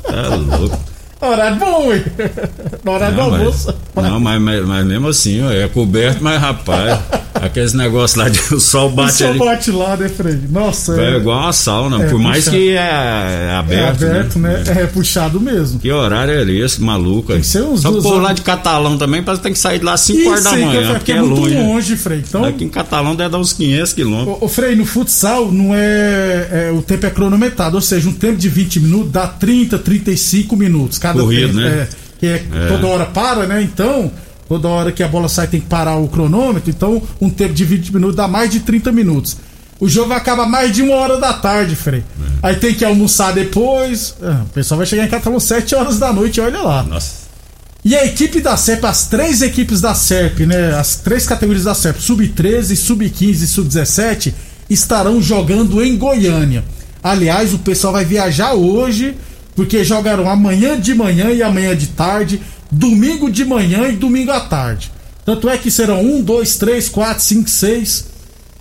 Tá 0.04 0.35
louco. 0.37 0.88
Horário 1.20 1.56
bom, 1.58 1.88
ué. 1.88 2.04
Na 2.84 2.92
hora 2.92 3.10
do 3.10 3.16
Não, 3.16 3.25
almoço. 3.34 3.75
mas, 3.94 4.04
não 4.04 4.20
mas, 4.20 4.40
mas, 4.40 4.64
mas 4.66 4.87
mesmo 4.87 5.08
assim, 5.08 5.42
ó, 5.42 5.50
é 5.50 5.66
coberto, 5.66 6.22
mas 6.22 6.40
rapaz, 6.40 6.96
aqueles 7.34 7.72
negócios 7.72 8.16
lá 8.16 8.28
de 8.28 8.38
o 8.54 8.60
sol 8.60 8.87
O 8.87 8.90
bate 8.92 9.14
sol 9.14 9.30
ali. 9.30 9.38
bate 9.40 9.70
lá, 9.72 9.96
né, 9.96 10.08
Frei? 10.08 10.38
Nossa, 10.48 11.00
É 11.00 11.14
é, 11.14 11.16
igual 11.16 11.40
uma 11.40 11.52
sauna, 11.52 12.04
É, 12.04 12.08
por 12.08 12.20
mais 12.20 12.44
puxa. 12.44 12.56
que 12.56 12.70
é, 12.70 12.75
é 12.76 13.48
é 13.50 13.54
aberto. 13.56 14.04
aberto, 14.04 14.38
né? 14.38 14.62
É, 14.68 14.87
puxado 14.87 15.40
mesmo. 15.40 15.80
Que 15.80 15.90
horário 15.90 16.32
é 16.34 16.52
esse, 16.52 16.80
maluco? 16.80 17.32
Tem 17.32 17.40
que 17.40 17.46
ser 17.48 17.62
uns 17.62 17.80
Só 17.80 17.90
por 17.90 18.04
lá 18.14 18.25
horas. 18.26 18.37
de 18.37 18.42
Catalão 18.42 18.96
também, 18.96 19.20
parece 19.20 19.40
que 19.40 19.44
tem 19.44 19.52
que 19.52 19.58
sair 19.58 19.80
de 19.80 19.84
lá 19.84 19.94
às 19.94 20.00
5 20.02 20.28
horas 20.30 20.44
da 20.44 20.52
manhã, 20.52 20.80
é- 20.90 20.92
porque 20.92 21.04
que 21.06 21.12
é, 21.12 21.16
é 21.16 21.20
muito 21.22 21.40
longe. 21.40 21.54
né? 21.56 21.62
longe, 21.62 21.96
Frei. 21.96 22.22
Então, 22.28 22.44
Aqui 22.44 22.62
em 22.64 22.68
Catalão 22.68 23.16
deve 23.16 23.30
dar 23.30 23.38
uns 23.38 23.52
500 23.52 23.92
quilômetros. 23.92 24.37
Ô, 24.40 24.44
ô, 24.44 24.48
Frei, 24.48 24.76
no 24.76 24.87
futsal 24.87 25.50
não 25.50 25.75
é, 25.75 26.68
é- 26.68 26.72
O 26.72 26.80
tempo 26.80 27.04
é 27.06 27.10
cronometrado, 27.10 27.75
ou 27.75 27.80
seja, 27.82 28.08
um 28.08 28.12
tempo 28.12 28.37
de 28.37 28.48
20 28.48 28.78
minutos 28.78 29.10
dá 29.10 29.26
30, 29.26 29.78
35 29.78 30.56
minutos 30.56 30.96
cada 31.09 31.21
Corrido, 31.21 31.49
tempo. 31.49 31.61
né? 31.61 31.69
É, 31.83 31.88
que 32.19 32.27
é, 32.27 32.38
toda 32.69 32.87
hora 32.87 33.07
para, 33.07 33.47
né? 33.47 33.62
Então, 33.62 34.11
toda 34.49 34.69
hora 34.69 34.93
que 34.93 35.03
a 35.03 35.09
bola 35.09 35.29
sai 35.29 35.47
tem 35.47 35.61
que 35.61 35.67
parar 35.67 35.97
o 35.97 36.09
cronômetro. 36.09 36.71
Então, 36.71 37.03
um 37.21 37.31
tempo 37.31 37.55
de 37.55 37.65
20 37.65 37.95
minutos 37.95 38.17
dá 38.17 38.27
mais 38.27 38.50
de 38.50 38.61
30 38.61 38.91
minutos. 38.93 39.37
O 39.81 39.88
jogo 39.88 40.12
acaba 40.12 40.45
mais 40.47 40.75
de 40.75 40.83
uma 40.83 40.97
hora 40.97 41.19
da 41.19 41.33
tarde, 41.33 41.77
Frei. 41.77 42.00
É. 42.43 42.49
Aí 42.49 42.57
tem 42.57 42.75
que 42.75 42.85
almoçar 42.85 43.33
depois. 43.33 44.17
Ah, 44.21 44.43
o 44.45 44.49
pessoal 44.49 44.79
vai 44.79 44.87
chegar 44.87 45.05
em 45.05 45.09
Catalão 45.09 45.38
7 45.38 45.75
horas 45.75 45.99
da 45.99 46.12
noite, 46.12 46.41
olha 46.41 46.61
lá. 46.61 46.83
Nossa. 46.83 47.29
E 47.85 47.95
a 47.95 48.05
equipe 48.05 48.41
da 48.41 48.57
SERP, 48.57 48.85
as 48.85 49.07
três 49.07 49.41
equipes 49.41 49.81
da 49.81 49.95
SERP, 49.95 50.41
né? 50.41 50.75
As 50.75 50.97
três 50.97 51.27
categorias 51.27 51.65
da 51.65 51.75
SERP, 51.75 52.00
Sub-13, 52.00 52.75
Sub-15 52.75 53.43
e 53.43 53.47
Sub-17, 53.47 54.35
estarão 54.69 55.23
jogando 55.23 55.83
em 55.83 55.97
Goiânia. 55.97 56.65
Aliás, 57.03 57.55
o 57.55 57.59
pessoal 57.59 57.93
vai 57.93 58.05
viajar 58.05 58.55
hoje, 58.55 59.17
porque 59.59 59.83
jogarão 59.83 60.31
amanhã 60.31 60.79
de 60.79 60.95
manhã 60.95 61.33
e 61.33 61.43
amanhã 61.43 61.75
de 61.75 61.88
tarde, 61.88 62.41
domingo 62.71 63.29
de 63.29 63.45
manhã 63.45 63.88
e 63.88 63.97
domingo 63.97 64.31
à 64.31 64.38
tarde. 64.38 64.93
Tanto 65.25 65.49
é 65.49 65.59
que 65.59 65.69
serão 65.69 66.00
1, 66.00 66.23
2, 66.23 66.57
3, 66.59 66.88
4, 66.88 67.25
5, 67.25 67.50
6, 67.50 68.07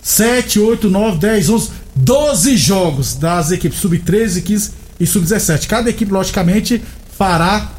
7, 0.02 0.58
8, 0.58 0.90
9, 0.90 1.18
10, 1.18 1.50
11, 1.50 1.70
12 1.94 2.56
jogos 2.56 3.14
das 3.14 3.52
equipes 3.52 3.78
Sub-13, 3.78 4.42
15 4.42 4.70
e 4.98 5.06
Sub-17. 5.06 5.68
Cada 5.68 5.88
equipe, 5.88 6.10
logicamente, 6.12 6.82
fará 7.16 7.70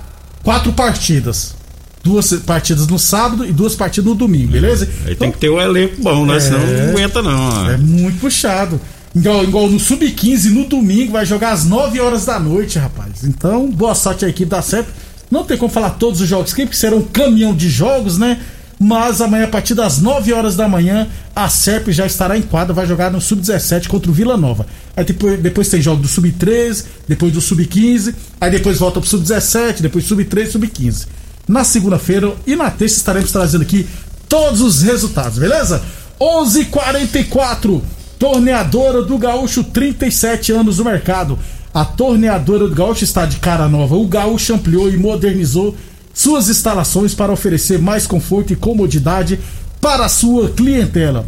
quatro 0.41 0.71
partidas. 0.71 1.55
Duas 2.01 2.31
partidas 2.31 2.87
no 2.87 2.97
sábado 2.97 3.45
e 3.45 3.51
duas 3.51 3.75
partidas 3.75 4.05
no 4.09 4.15
domingo, 4.15 4.53
beleza? 4.53 4.89
Aí 5.05 5.13
tem 5.13 5.29
que 5.29 5.39
ter 5.39 5.49
o 5.49 5.59
elenco 5.59 6.01
bom, 6.01 6.25
né? 6.25 6.39
Senão 6.39 6.65
não 6.65 6.89
aguenta 6.91 7.21
não. 7.21 7.65
ó. 7.65 7.69
É 7.69 7.75
muito 7.75 8.17
puxado. 8.21 8.79
Igual, 9.15 9.43
igual 9.43 9.69
no 9.69 9.79
Sub-15, 9.79 10.51
no 10.51 10.65
domingo, 10.65 11.13
vai 11.13 11.25
jogar 11.25 11.51
às 11.51 11.65
9 11.65 11.99
horas 11.99 12.25
da 12.25 12.39
noite, 12.39 12.77
rapaz. 12.77 13.23
Então, 13.23 13.69
boa 13.69 13.95
sorte 13.95 14.25
à 14.25 14.29
equipe 14.29 14.49
da 14.49 14.61
CEP. 14.61 14.87
Não 15.31 15.43
tem 15.43 15.57
como 15.57 15.71
falar 15.71 15.91
todos 15.91 16.21
os 16.21 16.27
jogos 16.27 16.53
aqui, 16.53 16.63
porque 16.63 16.77
será 16.77 16.95
um 16.95 17.01
caminhão 17.01 17.53
de 17.55 17.69
jogos, 17.69 18.17
né? 18.17 18.39
Mas 18.79 19.19
amanhã, 19.19 19.43
a 19.43 19.49
partir 19.49 19.73
das 19.73 19.99
9 19.99 20.31
horas 20.31 20.55
da 20.55 20.67
manhã, 20.67 21.07
a 21.35 21.49
SERP 21.49 21.89
já 21.89 22.05
estará 22.05 22.37
em 22.37 22.41
quadra, 22.41 22.73
vai 22.73 22.87
jogar 22.87 23.11
no 23.11 23.19
Sub-17 23.19 23.87
contra 23.87 24.09
o 24.09 24.13
Vila 24.13 24.37
Nova. 24.37 24.65
Aí 24.95 25.03
depois, 25.03 25.39
depois 25.39 25.67
tem 25.67 25.81
jogo 25.81 26.01
do 26.01 26.07
Sub-13, 26.07 26.85
depois 27.07 27.33
do 27.33 27.41
Sub-15, 27.41 28.15
aí 28.39 28.49
depois 28.49 28.77
volta 28.77 29.01
pro 29.01 29.09
Sub-17, 29.09 29.81
depois 29.81 30.05
Sub-13, 30.05 30.51
Sub-15. 30.51 31.07
Na 31.47 31.63
segunda-feira 31.63 32.33
e 32.47 32.55
na 32.55 32.71
terça 32.71 32.95
estaremos 32.95 33.31
trazendo 33.31 33.63
aqui 33.63 33.85
todos 34.29 34.61
os 34.61 34.81
resultados, 34.81 35.39
beleza? 35.39 35.81
11:44 36.19 37.81
Torneadora 38.19 39.01
do 39.01 39.17
Gaúcho, 39.17 39.63
37 39.63 40.51
anos 40.51 40.77
no 40.77 40.83
mercado. 40.83 41.39
A 41.73 41.85
Torneadora 41.85 42.67
do 42.67 42.75
Gaúcho 42.75 43.05
está 43.05 43.25
de 43.25 43.37
cara 43.37 43.69
nova. 43.69 43.95
O 43.95 44.05
Gaúcho 44.05 44.53
ampliou 44.53 44.91
e 44.91 44.97
modernizou 44.97 45.73
suas 46.13 46.49
instalações 46.49 47.15
para 47.15 47.31
oferecer 47.31 47.79
mais 47.79 48.05
conforto 48.05 48.51
e 48.51 48.57
comodidade 48.57 49.39
para 49.79 50.05
a 50.05 50.09
sua 50.09 50.49
clientela. 50.49 51.25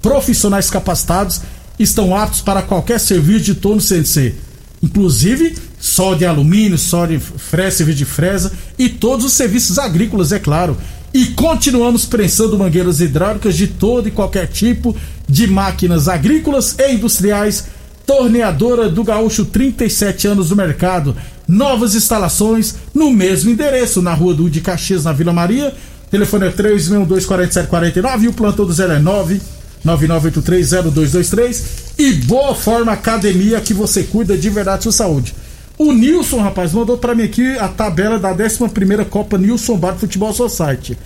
Profissionais 0.00 0.70
capacitados 0.70 1.42
estão 1.78 2.16
aptos 2.16 2.40
para 2.40 2.62
qualquer 2.62 2.98
serviço 2.98 3.44
de 3.44 3.54
torno 3.56 3.82
CNC, 3.82 4.34
inclusive 4.82 5.54
sol 5.78 6.14
de 6.14 6.24
alumínio, 6.24 6.78
sol 6.78 7.06
de 7.06 7.18
fresa, 7.18 7.76
serviço 7.76 7.98
de 7.98 8.04
fresa 8.06 8.52
e 8.78 8.88
todos 8.88 9.26
os 9.26 9.34
serviços 9.34 9.78
agrícolas, 9.78 10.32
é 10.32 10.38
claro. 10.38 10.78
E 11.12 11.26
continuamos 11.26 12.04
prensando 12.04 12.58
mangueiras 12.58 13.00
hidráulicas 13.00 13.56
de 13.56 13.66
todo 13.68 14.08
e 14.08 14.10
qualquer 14.10 14.46
tipo 14.48 14.94
de 15.28 15.46
máquinas 15.46 16.08
agrícolas 16.08 16.74
e 16.78 16.92
industriais. 16.92 17.64
Torneadora 18.06 18.88
do 18.88 19.02
Gaúcho, 19.02 19.44
37 19.44 20.28
anos 20.28 20.50
no 20.50 20.56
mercado. 20.56 21.16
Novas 21.48 21.94
instalações 21.94 22.76
no 22.94 23.10
mesmo 23.10 23.50
endereço, 23.50 24.00
na 24.00 24.14
rua 24.14 24.34
do 24.34 24.48
de 24.48 24.60
Caxias, 24.60 25.04
na 25.04 25.12
Vila 25.12 25.32
Maria. 25.32 25.74
Telefone 26.10 26.46
é 26.46 26.50
3624749 26.52 28.22
e 28.22 28.28
o 28.28 28.32
plantão 28.32 28.64
do 28.64 28.72
09 28.72 29.40
99830223 29.84 31.62
e 31.98 32.12
Boa 32.12 32.54
Forma 32.54 32.92
Academia 32.92 33.60
que 33.60 33.72
você 33.72 34.02
cuida 34.02 34.36
de 34.36 34.50
verdade 34.50 34.82
sua 34.82 34.92
saúde. 34.92 35.34
O 35.78 35.92
Nilson, 35.92 36.40
rapaz, 36.40 36.72
mandou 36.72 36.96
pra 36.96 37.14
mim 37.14 37.24
aqui 37.24 37.58
a 37.58 37.68
tabela 37.68 38.18
da 38.18 38.34
11ª 38.34 39.04
Copa 39.04 39.36
Nilson 39.36 39.76
Bar 39.76 39.96
Futebol 39.96 40.32
Society. 40.32 40.96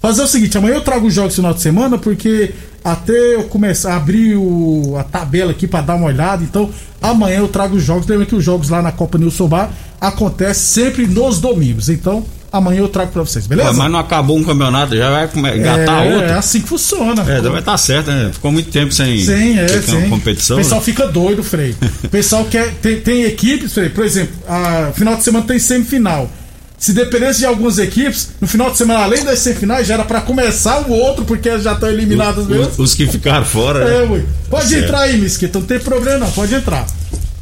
Fazer 0.00 0.22
o 0.22 0.26
seguinte, 0.26 0.56
amanhã 0.56 0.76
eu 0.76 0.80
trago 0.80 1.06
os 1.08 1.12
jogos 1.14 1.34
final 1.34 1.52
de 1.52 1.60
semana, 1.60 1.98
porque 1.98 2.54
até 2.82 3.34
eu 3.34 3.44
começar 3.44 3.92
a 3.92 3.96
abrir 3.96 4.36
o- 4.36 4.94
a 4.96 5.02
tabela 5.04 5.50
aqui 5.50 5.66
pra 5.66 5.80
dar 5.82 5.96
uma 5.96 6.06
olhada, 6.06 6.42
então 6.42 6.70
amanhã 7.02 7.38
eu 7.40 7.48
trago 7.48 7.76
os 7.76 7.82
jogos. 7.82 8.06
Lembra 8.06 8.24
que 8.24 8.34
os 8.34 8.42
jogos 8.44 8.70
lá 8.70 8.80
na 8.80 8.92
Copa 8.92 9.18
Nilson 9.18 9.48
Bar 9.48 9.70
acontecem 10.00 10.84
sempre 10.84 11.06
nos 11.06 11.40
domingos, 11.40 11.88
então 11.90 12.24
amanhã 12.52 12.80
eu 12.80 12.88
trago 12.88 13.12
pra 13.12 13.22
vocês, 13.22 13.46
beleza? 13.46 13.70
Pô, 13.70 13.76
mas 13.76 13.90
não 13.90 13.98
acabou 13.98 14.36
um 14.38 14.44
campeonato, 14.44 14.96
já 14.96 15.10
vai 15.10 15.28
come- 15.28 15.56
engatar 15.56 16.06
é, 16.06 16.14
outro. 16.14 16.28
é 16.28 16.34
assim 16.34 16.60
que 16.60 16.68
funciona. 16.68 17.22
É, 17.30 17.40
vai 17.40 17.60
estar 17.60 17.76
certo, 17.78 18.10
né? 18.10 18.30
Ficou 18.32 18.50
muito 18.52 18.70
tempo 18.70 18.92
sem 18.92 19.24
Sim, 19.24 19.58
é, 19.58 19.68
sim. 19.68 20.08
competição. 20.08 20.56
O 20.56 20.60
pessoal 20.60 20.80
né? 20.80 20.84
fica 20.84 21.06
doido, 21.06 21.42
Frei. 21.42 21.74
O 22.04 22.08
pessoal 22.08 22.44
quer. 22.44 22.72
Tem, 22.82 23.00
tem 23.00 23.22
equipes, 23.24 23.72
Frei, 23.72 23.88
por 23.88 24.04
exemplo, 24.04 24.34
a 24.48 24.90
final 24.94 25.16
de 25.16 25.22
semana 25.24 25.44
tem 25.46 25.58
semifinal. 25.58 26.30
Se 26.78 26.94
dependesse 26.94 27.40
de 27.40 27.44
algumas 27.46 27.78
equipes, 27.78 28.30
no 28.40 28.48
final 28.48 28.70
de 28.70 28.78
semana, 28.78 29.00
além 29.00 29.22
das 29.22 29.38
semifinais, 29.40 29.86
já 29.86 29.94
era 29.94 30.04
pra 30.04 30.22
começar 30.22 30.80
o 30.88 30.92
outro, 30.92 31.26
porque 31.26 31.58
já 31.58 31.72
estão 31.74 31.90
eliminadas 31.90 32.46
mesmo. 32.46 32.68
Os, 32.68 32.78
os 32.78 32.94
que 32.94 33.06
ficaram 33.06 33.44
fora. 33.44 33.80
É, 33.80 34.00
né? 34.06 34.08
ui. 34.10 34.24
Pode 34.48 34.66
Certo. 34.68 34.84
entrar 34.84 35.00
aí, 35.02 35.18
Misquita, 35.18 35.58
não 35.58 35.66
tem 35.66 35.78
problema 35.78 36.20
não, 36.20 36.30
pode 36.32 36.54
entrar. 36.54 36.86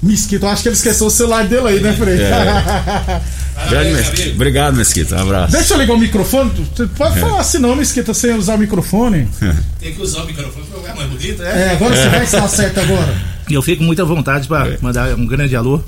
Misquita, 0.02 0.46
eu 0.46 0.50
acho 0.50 0.62
que 0.62 0.68
ele 0.68 0.74
esqueceu 0.76 1.06
o 1.06 1.10
celular 1.10 1.44
dele 1.46 1.68
aí, 1.68 1.80
né, 1.80 1.92
Frei? 1.92 2.18
Grande 3.70 3.92
Mesquita. 3.94 4.30
Obrigado, 4.34 4.76
Mesquita. 4.76 5.16
Um 5.16 5.22
abraço. 5.22 5.52
Deixa 5.52 5.74
eu 5.74 5.78
ligar 5.78 5.94
o 5.94 5.98
microfone. 5.98 6.50
Você 6.74 6.86
pode 6.86 7.18
falar 7.20 7.40
assim 7.40 7.58
não, 7.58 7.74
Misquita, 7.76 8.14
sem 8.14 8.34
usar 8.34 8.54
o 8.54 8.58
microfone. 8.58 9.28
Tem 9.80 9.92
que 9.94 10.00
usar 10.02 10.22
o 10.22 10.26
microfone 10.26 10.66
pra 10.66 10.80
ficar 10.80 10.94
mais 10.96 11.08
bonito, 11.10 11.42
né? 11.42 11.68
É, 11.68 11.70
agora 11.72 11.94
você 11.96 12.08
vai 12.08 12.24
estar 12.24 12.48
certo 12.48 12.80
agora. 12.80 13.14
E 13.48 13.54
eu 13.54 13.62
fico 13.62 13.78
com 13.78 13.84
muita 13.84 14.04
vontade 14.04 14.46
para 14.48 14.76
mandar 14.80 15.14
um 15.14 15.26
grande 15.26 15.56
alô 15.56 15.80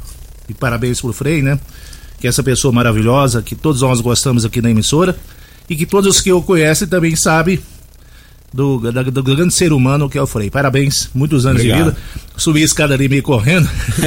e 0.48 0.54
parabéns 0.54 1.00
pro 1.00 1.12
Frei, 1.12 1.42
né? 1.42 1.58
Que 2.20 2.26
é 2.26 2.30
essa 2.30 2.42
pessoa 2.42 2.72
maravilhosa, 2.72 3.40
que 3.42 3.54
todos 3.54 3.80
nós 3.82 4.00
gostamos 4.00 4.44
aqui 4.44 4.60
na 4.60 4.70
emissora 4.70 5.16
e 5.68 5.76
que 5.76 5.86
todos 5.86 6.16
os 6.16 6.20
que 6.20 6.30
eu 6.30 6.42
conhecem 6.42 6.86
também 6.88 7.14
sabem 7.16 7.58
do, 8.52 8.78
da- 8.92 9.02
do 9.04 9.22
grande 9.22 9.54
ser 9.54 9.72
humano 9.72 10.08
que 10.10 10.18
é 10.18 10.22
o 10.22 10.26
Frei. 10.26 10.50
Parabéns, 10.50 11.08
muitos 11.14 11.46
anos 11.46 11.62
de 11.62 11.70
Obrigado. 11.70 11.94
vida. 11.94 12.02
Subi 12.36 12.62
a 12.62 12.64
escada 12.64 12.94
ali 12.94 13.08
meio 13.08 13.22
correndo. 13.22 13.68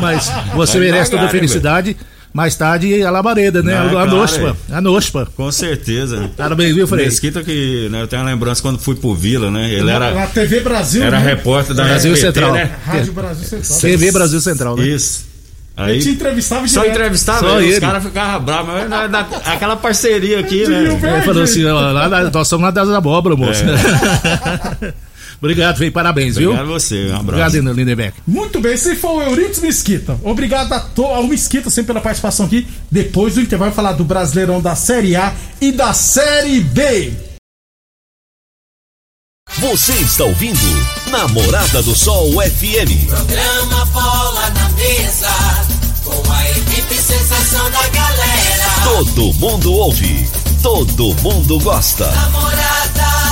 mas 0.00 0.30
você 0.54 0.78
Vai 0.78 0.88
merece 0.90 1.10
toda 1.10 1.22
a 1.22 1.26
hein, 1.26 1.30
felicidade. 1.30 1.96
Mais 2.32 2.54
tarde, 2.54 3.02
a 3.02 3.10
labareda, 3.10 3.60
né? 3.60 3.74
Não, 3.74 3.86
a 3.88 3.90
claro, 3.90 4.10
nospa. 4.12 4.56
é. 4.70 4.74
A 4.76 4.80
nospa. 4.80 5.26
Com 5.34 5.50
certeza. 5.50 6.30
Parabéns, 6.36 6.76
viu, 6.76 6.86
Frei? 6.86 7.06
Mesquita 7.06 7.42
que 7.42 7.88
né, 7.90 8.00
eu 8.02 8.06
tenho 8.06 8.22
uma 8.22 8.30
lembrança 8.30 8.62
quando 8.62 8.78
fui 8.78 8.94
pro 8.94 9.12
Vila, 9.16 9.50
né? 9.50 9.68
Ele 9.68 9.90
era, 9.90 10.12
Na 10.12 10.26
TV 10.28 10.60
Brasil. 10.60 11.02
era 11.02 11.18
né? 11.18 11.26
repórter 11.34 11.74
da 11.74 11.82
Brasil 11.82 12.12
SBT, 12.12 12.32
Central. 12.34 12.52
né? 12.54 12.70
Rádio 12.84 13.12
Brasil 13.12 13.44
Central. 13.44 13.80
TV 13.80 14.12
Brasil 14.12 14.40
Central, 14.40 14.76
né? 14.76 14.86
Isso. 14.86 15.29
Ele 15.78 15.98
te 16.00 16.08
Aí 16.08 16.14
entrevistava 16.14 16.68
só 16.68 16.80
direto. 16.80 16.96
entrevistava 16.96 17.38
Só 17.40 17.60
ele, 17.60 17.72
os 17.72 17.78
caras 17.78 18.02
ficavam 18.02 18.40
bravos, 18.44 18.74
mas 18.74 18.88
na- 18.90 19.08
na- 19.08 19.20
aquela 19.46 19.76
parceria 19.76 20.38
aqui, 20.40 20.66
né? 20.68 20.84
Ele 20.84 21.22
falou 21.22 21.42
assim, 21.42 21.62
lá, 21.62 22.08
na- 22.08 22.30
nós 22.30 22.46
estamos 22.46 22.64
na 22.64 22.70
das 22.70 22.88
abóbora, 22.90 23.34
moço. 23.36 23.62
É. 23.64 24.92
Obrigado, 25.40 25.76
Frei, 25.78 25.90
parabéns, 25.90 26.36
viu? 26.36 26.50
Obrigado 26.50 26.68
a 26.70 26.78
você, 26.78 26.96
um 27.12 27.16
Obrigado, 27.20 27.56
abraço. 27.56 27.72
Lindebeck. 27.78 28.12
Muito 28.26 28.60
bem, 28.60 28.74
esse 28.74 28.94
foi 28.94 29.10
o 29.10 29.22
Euridice 29.22 29.62
Mesquita. 29.62 30.18
Obrigado 30.22 30.70
a 30.74 30.80
to- 30.80 31.02
ao 31.06 31.26
Mesquita 31.26 31.70
sempre 31.70 31.86
pela 31.94 32.00
participação 32.02 32.44
aqui. 32.44 32.66
Depois 32.90 33.34
do 33.36 33.40
intervalo, 33.40 33.70
vai 33.70 33.74
falar 33.76 33.92
do 33.92 34.04
Brasileirão 34.04 34.60
da 34.60 34.74
Série 34.74 35.16
A 35.16 35.32
e 35.58 35.72
da 35.72 35.94
Série 35.94 36.60
B. 36.60 37.12
Você 39.60 39.92
está 39.92 40.24
ouvindo 40.24 40.58
Namorada 41.10 41.82
do 41.82 41.94
Sol 41.94 42.30
FM. 42.32 43.06
Programa 43.06 43.84
Bola 43.86 44.48
na 44.50 44.70
Mesa, 44.70 45.28
com 46.02 46.32
a 46.32 46.50
equipe 46.50 46.94
sensação 46.94 47.70
da 47.70 47.86
galera. 47.88 48.64
Todo 48.84 49.34
mundo 49.34 49.70
ouve, 49.74 50.26
todo 50.62 51.14
mundo 51.16 51.60
gosta. 51.60 52.10
Namorada 52.10 53.29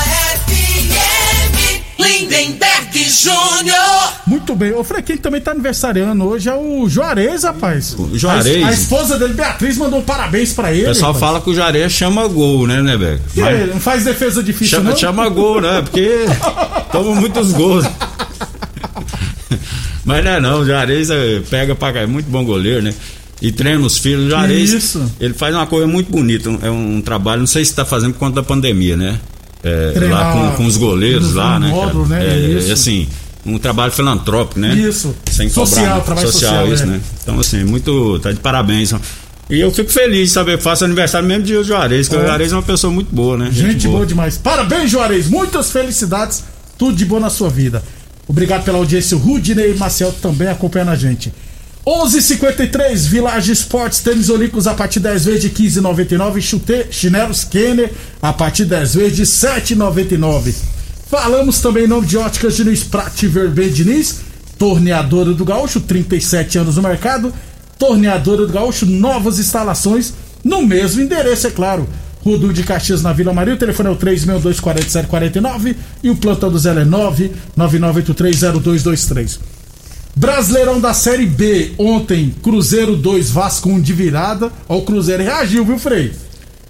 Lindenberg 1.98 3.04
Júnior. 3.10 4.12
Muito 4.26 4.54
bem. 4.54 4.72
Frei, 4.84 5.02
quem 5.02 5.16
também 5.16 5.40
tá 5.40 5.50
aniversariando 5.50 6.24
hoje 6.24 6.48
é 6.48 6.54
o 6.54 6.88
Juarez, 6.88 7.42
rapaz. 7.42 7.94
O 7.98 8.16
Juarez? 8.16 8.62
A, 8.64 8.68
a 8.68 8.72
esposa 8.72 9.18
dele, 9.18 9.34
Beatriz, 9.34 9.76
mandou 9.76 9.98
um 9.98 10.02
parabéns 10.02 10.52
pra 10.52 10.72
ele. 10.72 10.84
O 10.84 10.88
pessoal 10.88 11.12
rapaz. 11.12 11.30
fala 11.30 11.40
que 11.42 11.50
o 11.50 11.54
Juarez 11.54 11.92
chama 11.92 12.26
gol, 12.28 12.66
né, 12.66 12.80
né? 12.82 13.18
Que 13.34 13.40
ele 13.40 13.72
não 13.72 13.80
faz 13.80 14.04
defesa 14.04 14.42
difícil, 14.42 14.78
Chama, 14.78 14.90
não? 14.90 14.96
chama 14.96 15.28
gol, 15.28 15.60
né? 15.60 15.82
Porque 15.82 16.24
toma 16.92 17.14
muitos 17.16 17.52
gols. 17.52 17.84
Mas 20.04 20.24
não 20.24 20.30
é 20.30 20.40
não, 20.40 20.60
o 20.60 20.64
Juarez 20.64 21.10
é, 21.10 21.40
pega 21.50 21.74
pra 21.74 21.92
cá, 21.92 22.00
é 22.00 22.06
muito 22.06 22.30
bom 22.30 22.44
goleiro, 22.44 22.82
né? 22.82 22.94
E 23.42 23.52
treina 23.52 23.84
os 23.84 23.98
filhos. 23.98 24.26
O 24.26 24.30
Juarez, 24.30 24.72
Isso. 24.72 25.12
ele 25.20 25.34
faz 25.34 25.54
uma 25.54 25.66
coisa 25.66 25.86
muito 25.86 26.10
bonita, 26.10 26.48
um- 26.48 26.58
é 26.62 26.70
um 26.70 27.00
trabalho, 27.00 27.40
não 27.40 27.46
sei 27.46 27.64
se 27.64 27.74
tá 27.74 27.84
fazendo 27.84 28.12
por 28.14 28.20
conta 28.20 28.36
da 28.36 28.42
pandemia, 28.42 28.96
né? 28.96 29.18
É, 29.94 30.08
lá 30.08 30.32
com, 30.32 30.56
com 30.56 30.66
os 30.66 30.76
goleiros 30.76 31.34
lá, 31.34 31.58
né? 31.58 31.68
módulo, 31.68 32.06
né? 32.06 32.22
É, 32.24 32.68
é 32.68 32.72
assim, 32.72 33.08
um 33.44 33.58
trabalho 33.58 33.92
filantrópico, 33.92 34.58
né? 34.60 34.74
Isso. 34.74 35.14
Sem 35.30 35.48
Social, 35.48 35.84
cobrar, 35.86 36.00
trabalho 36.04 36.26
social, 36.32 36.50
social, 36.50 36.74
isso, 36.74 36.82
é. 36.84 36.86
né? 36.86 37.00
Então, 37.22 37.38
assim, 37.40 37.64
muito. 37.64 38.18
Tá 38.20 38.32
de 38.32 38.38
parabéns. 38.40 38.92
E 39.50 39.60
eu 39.60 39.70
fico 39.70 39.90
feliz 39.90 40.28
de 40.28 40.34
saber 40.34 40.58
que 40.58 40.62
faço 40.62 40.84
aniversário 40.84 41.26
mesmo 41.26 41.44
dia 41.44 41.58
do 41.58 41.64
Juarez, 41.64 42.06
porque 42.08 42.20
É. 42.20 42.24
o 42.24 42.26
Juarez 42.28 42.52
é 42.52 42.54
uma 42.56 42.62
pessoa 42.62 42.92
muito 42.92 43.14
boa, 43.14 43.36
né? 43.36 43.48
Gente 43.50 43.88
boa 43.88 44.04
demais. 44.04 44.36
Parabéns, 44.36 44.90
Juarez. 44.90 45.28
Muitas 45.28 45.70
felicidades. 45.70 46.44
Tudo 46.76 46.96
de 46.96 47.04
bom 47.04 47.18
na 47.18 47.30
sua 47.30 47.48
vida. 47.48 47.82
Obrigado 48.26 48.62
pela 48.64 48.76
audiência. 48.78 49.16
O 49.16 49.20
Rudinei 49.20 49.74
Marcel 49.74 50.12
também 50.20 50.48
acompanhando 50.48 50.90
a 50.90 50.96
gente. 50.96 51.32
11:53 51.88 53.06
Village 53.06 53.50
Esportes, 53.50 54.00
tênis 54.00 54.28
olímpicos 54.28 54.66
a 54.66 54.74
partir 54.74 55.00
10 55.00 55.24
vezes 55.24 55.40
de 55.40 55.48
15,99. 55.48 56.42
Chute, 56.42 56.86
chinelos 56.90 57.44
Kenner 57.44 57.90
a 58.20 58.30
partir 58.30 58.66
10 58.66 58.94
vezes 58.94 59.16
de 59.16 59.22
7,99. 59.24 60.54
Falamos 61.10 61.60
também 61.60 61.84
em 61.84 61.88
nome 61.88 62.06
de 62.06 62.18
Óticas 62.18 62.56
Diniz 62.56 62.84
Prate 62.84 63.26
Verben 63.26 63.70
Diniz, 63.70 64.16
torneadora 64.58 65.32
do 65.32 65.46
Gaúcho, 65.46 65.80
37 65.80 66.58
anos 66.58 66.76
no 66.76 66.82
mercado. 66.82 67.32
Torneadora 67.78 68.46
do 68.46 68.52
Gaúcho, 68.52 68.84
novas 68.84 69.38
instalações 69.38 70.12
no 70.44 70.60
mesmo 70.66 71.00
endereço, 71.00 71.46
é 71.46 71.50
claro. 71.50 71.88
Rodul 72.22 72.52
de 72.52 72.64
Caxias 72.64 73.00
na 73.00 73.14
Vila 73.14 73.32
Maria, 73.32 73.54
o 73.54 73.58
telefone 73.58 73.88
é 73.88 73.92
o 73.92 73.96
3624749 73.96 75.74
e 76.02 76.10
o 76.10 76.16
plantão 76.16 76.50
do 76.50 76.58
Zé 76.58 76.72
é 76.72 76.84
999830223. 77.56 79.38
Brasileirão 80.16 80.80
da 80.80 80.92
Série 80.92 81.26
B, 81.26 81.72
ontem, 81.78 82.34
Cruzeiro 82.42 82.96
2, 82.96 83.30
Vasco 83.30 83.68
1 83.68 83.80
de 83.80 83.92
virada. 83.92 84.50
Ó, 84.68 84.78
o 84.78 84.82
Cruzeiro 84.82 85.22
reagiu, 85.22 85.64
viu, 85.64 85.78
Frei? 85.78 86.10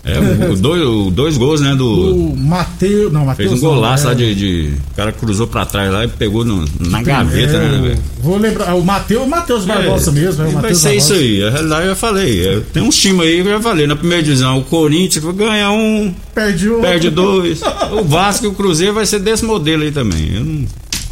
É, 0.05 0.17
o, 0.19 0.53
o 0.53 0.57
dois, 0.57 0.83
o 0.83 1.11
dois 1.11 1.37
gols, 1.37 1.61
né? 1.61 1.75
Do, 1.75 2.15
O 2.31 2.37
Matheus. 2.37 3.13
Não, 3.13 3.27
Matheus. 3.27 3.51
fez 3.51 3.61
um 3.63 3.67
não, 3.67 3.75
golaço 3.75 4.05
é, 4.05 4.09
lá 4.09 4.15
de, 4.15 4.35
de- 4.35 4.73
O 4.93 4.95
cara 4.95 5.13
cruzou 5.13 5.47
pra 5.47 5.67
trás 5.67 5.91
lá 5.93 6.05
e 6.05 6.09
pegou 6.09 6.45
no- 6.45 6.65
na 6.79 7.03
gaveta, 7.03 7.57
é, 7.57 7.69
né, 7.69 7.81
velho? 7.89 7.99
Vou 8.23 8.39
lembrar. 8.39 8.75
O 8.75 8.83
Matheus, 8.85 9.25
o 9.25 9.29
Matheus 9.29 9.65
Barbosa 9.65 10.13
mesmo, 10.13 10.45
é 10.45 10.49
o 10.49 10.51
vai 10.53 10.75
ser 10.75 10.95
isso 10.95 11.13
aí. 11.13 11.43
A 11.43 11.51
realidade 11.51 11.83
eu 11.83 11.89
já 11.89 11.95
falei. 11.97 12.47
é, 12.47 12.61
tem 12.73 12.83
uns 12.83 12.97
times 12.97 13.21
aí 13.23 13.43
que 13.43 13.49
eu 13.49 13.53
já 13.53 13.61
falei. 13.61 13.87
Na 13.87 13.97
primeira 13.97 14.23
divisão, 14.23 14.59
o 14.59 14.65
Corinthians 14.65 15.25
vai 15.25 15.35
ganhar 15.35 15.73
um, 15.73 16.15
Perde 16.35 16.71
o. 16.71 16.81
perde 16.81 17.11
dois. 17.11 17.61
o 17.93 18.05
Vasco 18.05 18.45
e 18.47 18.49
o 18.49 18.53
Cruzeiro 18.55 18.95
vai 18.95 19.05
ser 19.05 19.19
desse 19.19 19.45
modelo 19.45 19.83
aí 19.83 19.91
também. 19.91 20.31
Eu 20.37 20.45
não- 20.45 20.65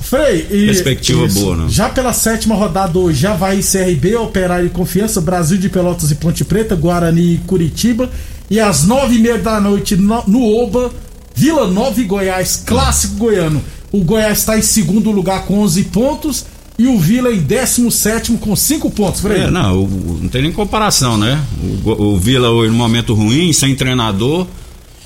Frei, 0.08 0.46
e, 0.50 0.66
Perspectiva 0.66 1.26
boa, 1.28 1.56
não. 1.56 1.68
Já 1.68 1.88
pela 1.88 2.12
sétima 2.12 2.54
rodada 2.54 2.96
hoje, 2.96 3.20
já 3.20 3.34
vai 3.34 3.60
CRB, 3.60 4.16
Operário 4.16 4.66
e 4.66 4.70
Confiança, 4.70 5.20
Brasil 5.20 5.58
de 5.58 5.68
Pelotas 5.68 6.10
e 6.12 6.14
Ponte 6.14 6.44
Preta, 6.44 6.76
Guarani 6.76 7.34
e 7.34 7.38
Curitiba. 7.38 8.08
E 8.48 8.60
às 8.60 8.84
nove 8.84 9.16
e 9.16 9.18
meia 9.18 9.38
da 9.38 9.60
noite 9.60 9.96
no, 9.96 10.22
no 10.28 10.62
Oba, 10.62 10.92
Vila 11.34 11.66
Nova 11.66 12.00
e 12.00 12.04
Goiás, 12.04 12.62
clássico 12.64 13.16
goiano. 13.16 13.62
O 13.90 14.04
Goiás 14.04 14.38
está 14.38 14.56
em 14.56 14.62
segundo 14.62 15.10
lugar 15.10 15.44
com 15.44 15.58
11 15.60 15.84
pontos 15.84 16.46
e 16.78 16.86
o 16.86 16.98
Vila 16.98 17.32
em 17.32 17.38
17 17.38 18.32
com 18.34 18.54
5 18.54 18.90
pontos, 18.90 19.20
Frei. 19.20 19.42
É, 19.42 19.50
não, 19.50 19.86
não 19.86 20.28
tem 20.28 20.42
nem 20.42 20.52
comparação, 20.52 21.18
né? 21.18 21.42
O, 21.84 21.90
o 21.90 22.16
Vila 22.16 22.50
hoje 22.50 22.70
no 22.70 22.76
momento 22.76 23.12
ruim, 23.12 23.52
sem 23.52 23.74
treinador. 23.74 24.46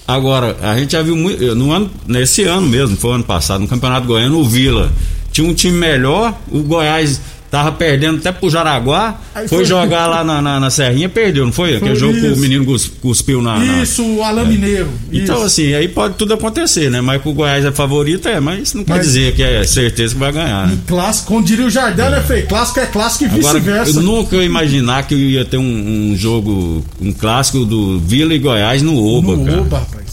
Agora, 0.07 0.57
a 0.63 0.77
gente 0.77 0.93
já 0.93 1.03
viu 1.03 1.17
muito. 1.17 1.55
No 1.55 1.73
ano, 1.73 1.91
nesse 2.07 2.43
ano 2.45 2.67
mesmo, 2.67 2.97
foi 2.97 3.15
ano 3.15 3.25
passado, 3.25 3.61
no 3.61 3.69
Campeonato 3.69 4.07
Goiano, 4.07 4.39
o 4.39 4.45
Vila 4.45 4.91
tinha 5.31 5.49
um 5.49 5.55
time 5.55 5.79
melhor, 5.79 6.35
o 6.51 6.61
Goiás 6.63 7.21
tava 7.51 7.73
perdendo 7.73 8.19
até 8.19 8.31
pro 8.33 8.49
Jaraguá, 8.49 9.19
foi, 9.35 9.49
foi- 9.49 9.65
jogar 9.65 10.07
lá 10.07 10.23
na, 10.23 10.41
na, 10.41 10.61
na 10.61 10.71
Serrinha, 10.71 11.09
perdeu, 11.09 11.45
não 11.45 11.53
foi? 11.53 11.77
Aquele 11.77 11.97
jogo 11.97 12.15
que 12.15 12.27
o 12.29 12.37
menino 12.37 12.65
cus- 12.65 12.91
cuspiu 13.03 13.43
na. 13.43 13.59
na- 13.59 13.83
Isso, 13.83 14.05
o 14.05 14.23
Alain 14.23 14.47
Mineiro. 14.47 14.89
Então, 15.13 15.37
isso. 15.37 15.45
assim, 15.47 15.75
aí 15.75 15.89
pode 15.89 16.15
tudo 16.15 16.35
acontecer, 16.35 16.91
né? 16.91 17.01
Mas 17.01 17.21
que 17.23 17.29
o 17.29 17.33
Goiás 17.33 17.65
é 17.65 17.73
favorito, 17.73 18.29
é, 18.29 18.39
mas 18.41 18.61
isso 18.69 18.77
não 18.77 18.85
quer 18.85 18.97
Mas- 18.99 19.07
dizer 19.07 19.35
que 19.35 19.43
é 19.43 19.65
certeza 19.65 20.15
que 20.15 20.21
vai 20.21 20.33
ganhar, 20.33 20.67
né? 20.69 20.79
Clássico, 20.87 21.29
como 21.29 21.43
diria 21.45 21.67
o 21.67 21.71
Jardel, 21.71 22.11
né, 22.11 22.21
Frei? 22.21 22.43
Clássico 22.43 22.81
é 22.81 22.87
clássico 22.87 23.25
e 23.25 23.29
vice-versa. 23.29 23.99
eu 23.99 24.03
nunca 24.03 24.37
ia 24.37 24.45
imaginar 24.45 25.03
que 25.07 25.15
ia 25.15 25.45
ter 25.45 25.57
um, 25.57 26.11
um 26.13 26.17
jogo, 26.17 26.85
um 27.01 27.13
clássico 27.13 27.65
do 27.65 27.99
Vila 27.99 28.33
e 28.35 28.39
Goiás 28.39 28.83
no 28.83 28.97
Oba, 28.97 29.37
No 29.37 29.45
cara. 29.45 29.61
Oba, 29.61 29.79
rapaz. 29.81 30.10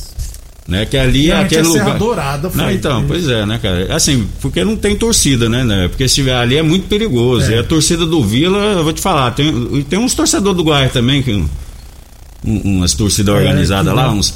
Né? 0.68 0.86
Que 0.86 0.98
ali 0.98 1.32
é 1.32 1.36
aquele 1.40 1.62
é 1.62 1.72
Serra 1.72 1.84
lugar. 1.86 1.98
Dourada, 2.00 2.52
não, 2.54 2.66
foi. 2.66 2.74
então, 2.74 3.06
pois 3.08 3.28
é, 3.30 3.46
né, 3.46 3.58
cara? 3.62 3.96
Assim, 3.96 4.28
porque 4.42 4.66
não 4.66 4.76
tem 4.76 4.96
torcida, 4.98 5.48
né? 5.48 5.64
né? 5.64 5.88
Porque 5.88 6.08
se 6.10 6.16
tiver 6.16 6.36
ali 6.36 6.58
é 6.58 6.62
muito 6.62 6.88
perigoso. 6.90 7.50
É. 7.52 7.56
E 7.56 7.60
a 7.60 7.64
torcida 7.64 8.06
do 8.06 8.22
Vila, 8.22 8.58
eu 8.58 8.84
vou 8.84 8.92
te 8.92 9.00
falar, 9.02 9.32
tem, 9.32 9.82
tem 9.90 9.98
uns 9.98 10.14
torcedores 10.14 10.58
do 10.58 10.64
Goiás 10.66 10.92
também, 10.92 11.24
que, 11.24 11.32
um, 11.34 11.48
umas 12.44 12.94
torcidas 12.94 13.34
É, 13.34 13.38
organizadas 13.38 13.94
lá, 13.94 14.12
uns, 14.12 14.34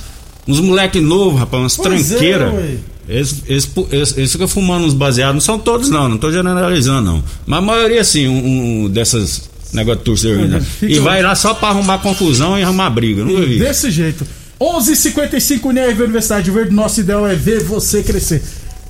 uns 0.48 0.60
moleque 0.62 1.02
novo, 1.02 1.36
rapaz, 1.38 1.62
umas 1.64 1.76
Pois 1.78 2.12
é, 2.12 2.16
tranqueiras. 2.16 2.54
ué. 2.54 2.76
eles, 3.10 3.36
eles, 3.48 3.72
eles, 3.92 4.18
eles 4.18 4.32
ficam 4.32 4.48
fumando 4.48 4.86
uns 4.86 4.94
baseados, 4.94 5.34
não 5.36 5.42
são 5.42 5.60
todos 5.60 5.90
não, 5.90 6.08
não 6.08 6.18
tô 6.18 6.32
generalizando 6.32 7.02
não. 7.12 7.24
Mas 7.46 7.60
a 7.60 7.62
maioria 7.62 8.04
sim, 8.06 8.30
um, 8.30 8.86
um 8.86 8.90
dessas 8.90 9.50
negócio 9.74 10.00
de 10.00 10.06
torcida 10.06 10.32
organizada. 10.34 10.64
Fica- 10.64 10.94
E 10.94 11.00
vai 11.00 11.22
lá 11.22 11.36
só 11.36 11.54
pra 11.54 11.70
arrumar 11.70 11.98
confusão 12.00 12.58
e 12.58 12.64
arrumar 12.64 12.90
briga, 12.90 13.24
nunca 13.26 13.42
vi. 13.42 13.60
Desse 13.60 13.92
jeito. 13.92 14.26
11:55 14.62 15.66
UNIRV 15.66 16.04
Universidade 16.04 16.52
Verde. 16.52 16.72
Nosso 16.72 17.00
ideal 17.00 17.28
é 17.28 17.34
ver 17.34 17.64
você 17.64 18.04
crescer. 18.04 18.44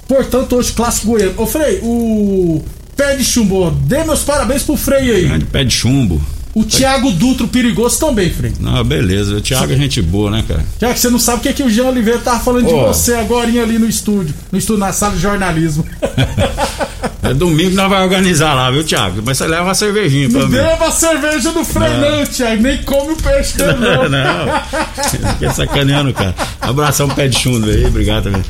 Portanto, 0.06 0.58
hoje, 0.58 0.74
clássico 0.74 1.08
goiano. 1.08 1.34
Ô, 1.38 1.48
Frei, 1.48 1.80
o 1.82 2.62
pé 2.98 3.16
de 3.16 3.24
chumbo, 3.24 3.72
dê 3.72 4.04
meus 4.04 4.22
parabéns 4.22 4.64
pro 4.64 4.76
Frei 4.76 5.10
aí. 5.10 5.26
Grande 5.28 5.46
pé 5.46 5.64
de 5.64 5.74
chumbo. 5.74 6.22
O 6.54 6.64
Thiago 6.66 7.12
Dutro 7.12 7.48
perigoso 7.48 7.98
também, 8.00 8.30
Frei. 8.30 8.52
Não, 8.60 8.84
beleza. 8.84 9.36
O 9.36 9.42
Thiago 9.42 9.72
é 9.72 9.78
gente 9.78 10.02
boa, 10.02 10.30
né, 10.30 10.44
cara? 10.46 10.94
Que 10.94 11.00
você 11.00 11.10
não 11.10 11.20
sabe 11.20 11.38
o 11.40 11.42
que, 11.42 11.50
é 11.50 11.54
que 11.54 11.64
o 11.64 11.70
Jean 11.70 11.86
Oliveira 11.86 12.20
tava 12.20 12.40
falando 12.42 12.68
de 12.68 12.74
Ó. 12.74 12.88
você 12.88 13.14
agora 13.14 13.48
ali 13.48 13.80
no 13.80 13.88
estúdio. 13.88 14.34
No 14.52 14.58
estúdio, 14.58 14.80
na 14.80 14.92
sala 14.92 15.16
de 15.16 15.22
jornalismo. 15.22 15.86
É 17.24 17.34
domingo 17.36 17.76
nós 17.76 17.88
vamos 17.88 18.06
organizar 18.06 18.54
lá, 18.56 18.72
viu, 18.72 18.84
Thiago? 18.84 19.22
Mas 19.24 19.38
você 19.38 19.48
leva 19.48 19.64
uma 19.64 19.76
cervejinha 19.76 20.28
pra 20.30 20.40
Não 20.42 20.48
mim. 20.48 20.58
beba 20.58 20.88
a 20.88 20.92
cerveja 20.92 21.52
do 21.52 21.64
Frei, 21.64 21.90
não, 21.98 22.26
Thiago. 22.26 22.62
Nem 22.64 22.82
come 22.84 23.14
o 23.14 23.16
peixe 23.16 23.58
dele, 23.58 23.74
não. 23.80 24.10
não. 24.10 24.62
Fiquei 25.34 25.50
sacaneando, 25.52 26.14
cara. 26.14 26.36
Abração 26.60 27.08
pro 27.08 27.16
pé 27.16 27.28
de 27.28 27.38
chumbo 27.38 27.68
aí, 27.70 27.86
obrigado 27.86 28.24
também. 28.24 28.42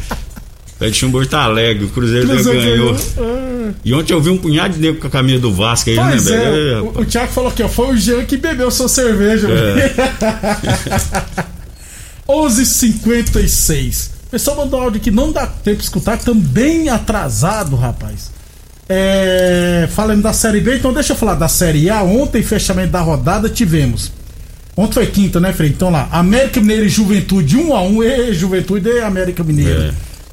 Hoje 0.81 1.29
tá 1.29 1.43
alegre, 1.43 1.85
o 1.85 1.89
Cruzeiro 1.89 2.27
Cruzeiro 2.27 2.59
ganhou. 2.59 2.97
ganhou. 3.15 3.73
E 3.85 3.93
ontem 3.93 4.13
eu 4.13 4.21
vi 4.21 4.29
um 4.31 4.37
punhado 4.37 4.73
de 4.73 4.79
negro 4.79 4.99
com 4.99 5.07
a 5.07 5.09
camisa 5.09 5.39
do 5.39 5.53
Vasco 5.53 5.89
aí, 5.89 5.95
Pois 5.95 6.25
né, 6.25 6.35
é, 6.35 6.39
velho? 6.39 6.85
o, 6.85 7.01
o 7.01 7.05
Thiago 7.05 7.31
falou 7.31 7.49
aqui, 7.51 7.61
ó, 7.61 7.69
foi 7.69 7.93
o 7.93 7.97
Jean 7.97 8.25
que 8.25 8.35
bebeu 8.35 8.71
sua 8.71 8.87
cerveja. 8.87 9.47
É. 9.47 9.93
11:56. 12.27 14.09
O 14.27 14.31
pessoal 14.31 14.57
mandou 14.57 14.79
um 14.79 14.83
áudio 14.83 15.01
que 15.01 15.11
não 15.11 15.31
dá 15.31 15.45
tempo 15.45 15.77
de 15.77 15.83
escutar, 15.83 16.17
também 16.17 16.89
atrasado, 16.89 17.75
rapaz. 17.75 18.31
É, 18.87 19.87
falando 19.93 20.21
da 20.21 20.33
Série 20.33 20.59
B, 20.61 20.77
então 20.77 20.93
deixa 20.93 21.13
eu 21.13 21.17
falar 21.17 21.35
da 21.35 21.47
Série 21.47 21.89
A. 21.89 22.01
Ontem, 22.03 22.41
fechamento 22.41 22.91
da 22.91 23.01
rodada, 23.01 23.49
tivemos. 23.49 24.11
Ontem 24.75 24.93
foi 24.93 25.07
quinta, 25.07 25.39
né, 25.39 25.51
Frei? 25.53 25.69
Então 25.69 25.89
lá, 25.89 26.07
América 26.11 26.59
Mineiro 26.59 26.85
e 26.85 26.89
Juventude 26.89 27.57
1x1. 27.57 28.29
E 28.29 28.33
Juventude 28.33 28.89
e 28.89 28.99
América 29.01 29.43
Mineiro. 29.43 29.83
É. 29.83 29.91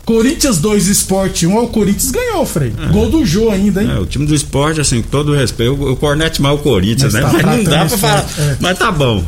Corinthians 0.09 0.57
2, 0.59 0.87
Sport 0.89 1.43
1. 1.43 1.55
Ó, 1.55 1.65
O 1.65 1.69
Corinthians 1.69 2.11
ganhou, 2.11 2.47
Frei. 2.47 2.73
Gol 2.93 3.11
do 3.11 3.27
Jô 3.27 3.51
ainda, 3.51 3.83
hein? 3.83 3.91
É, 3.95 3.99
o 4.01 4.07
time 4.07 4.25
do 4.27 4.35
esporte, 4.35 4.81
assim, 4.81 5.03
com 5.03 5.11
todo 5.11 5.33
o 5.33 5.35
respeito, 5.35 5.73
o 5.75 5.95
Cornete 5.97 6.41
mal 6.41 6.55
o 6.55 6.59
Corinthians, 6.59 7.13
Mas 7.13 7.23
né? 7.25 7.29
tá 7.31 7.47
Mas 7.47 7.57
não 7.59 7.65
dá 7.65 7.71
tratando 7.71 7.89
pra 7.91 7.99
falar. 7.99 8.27
é. 8.39 8.57
Mas 8.59 8.79
tá 8.79 8.91
bom. 8.91 9.23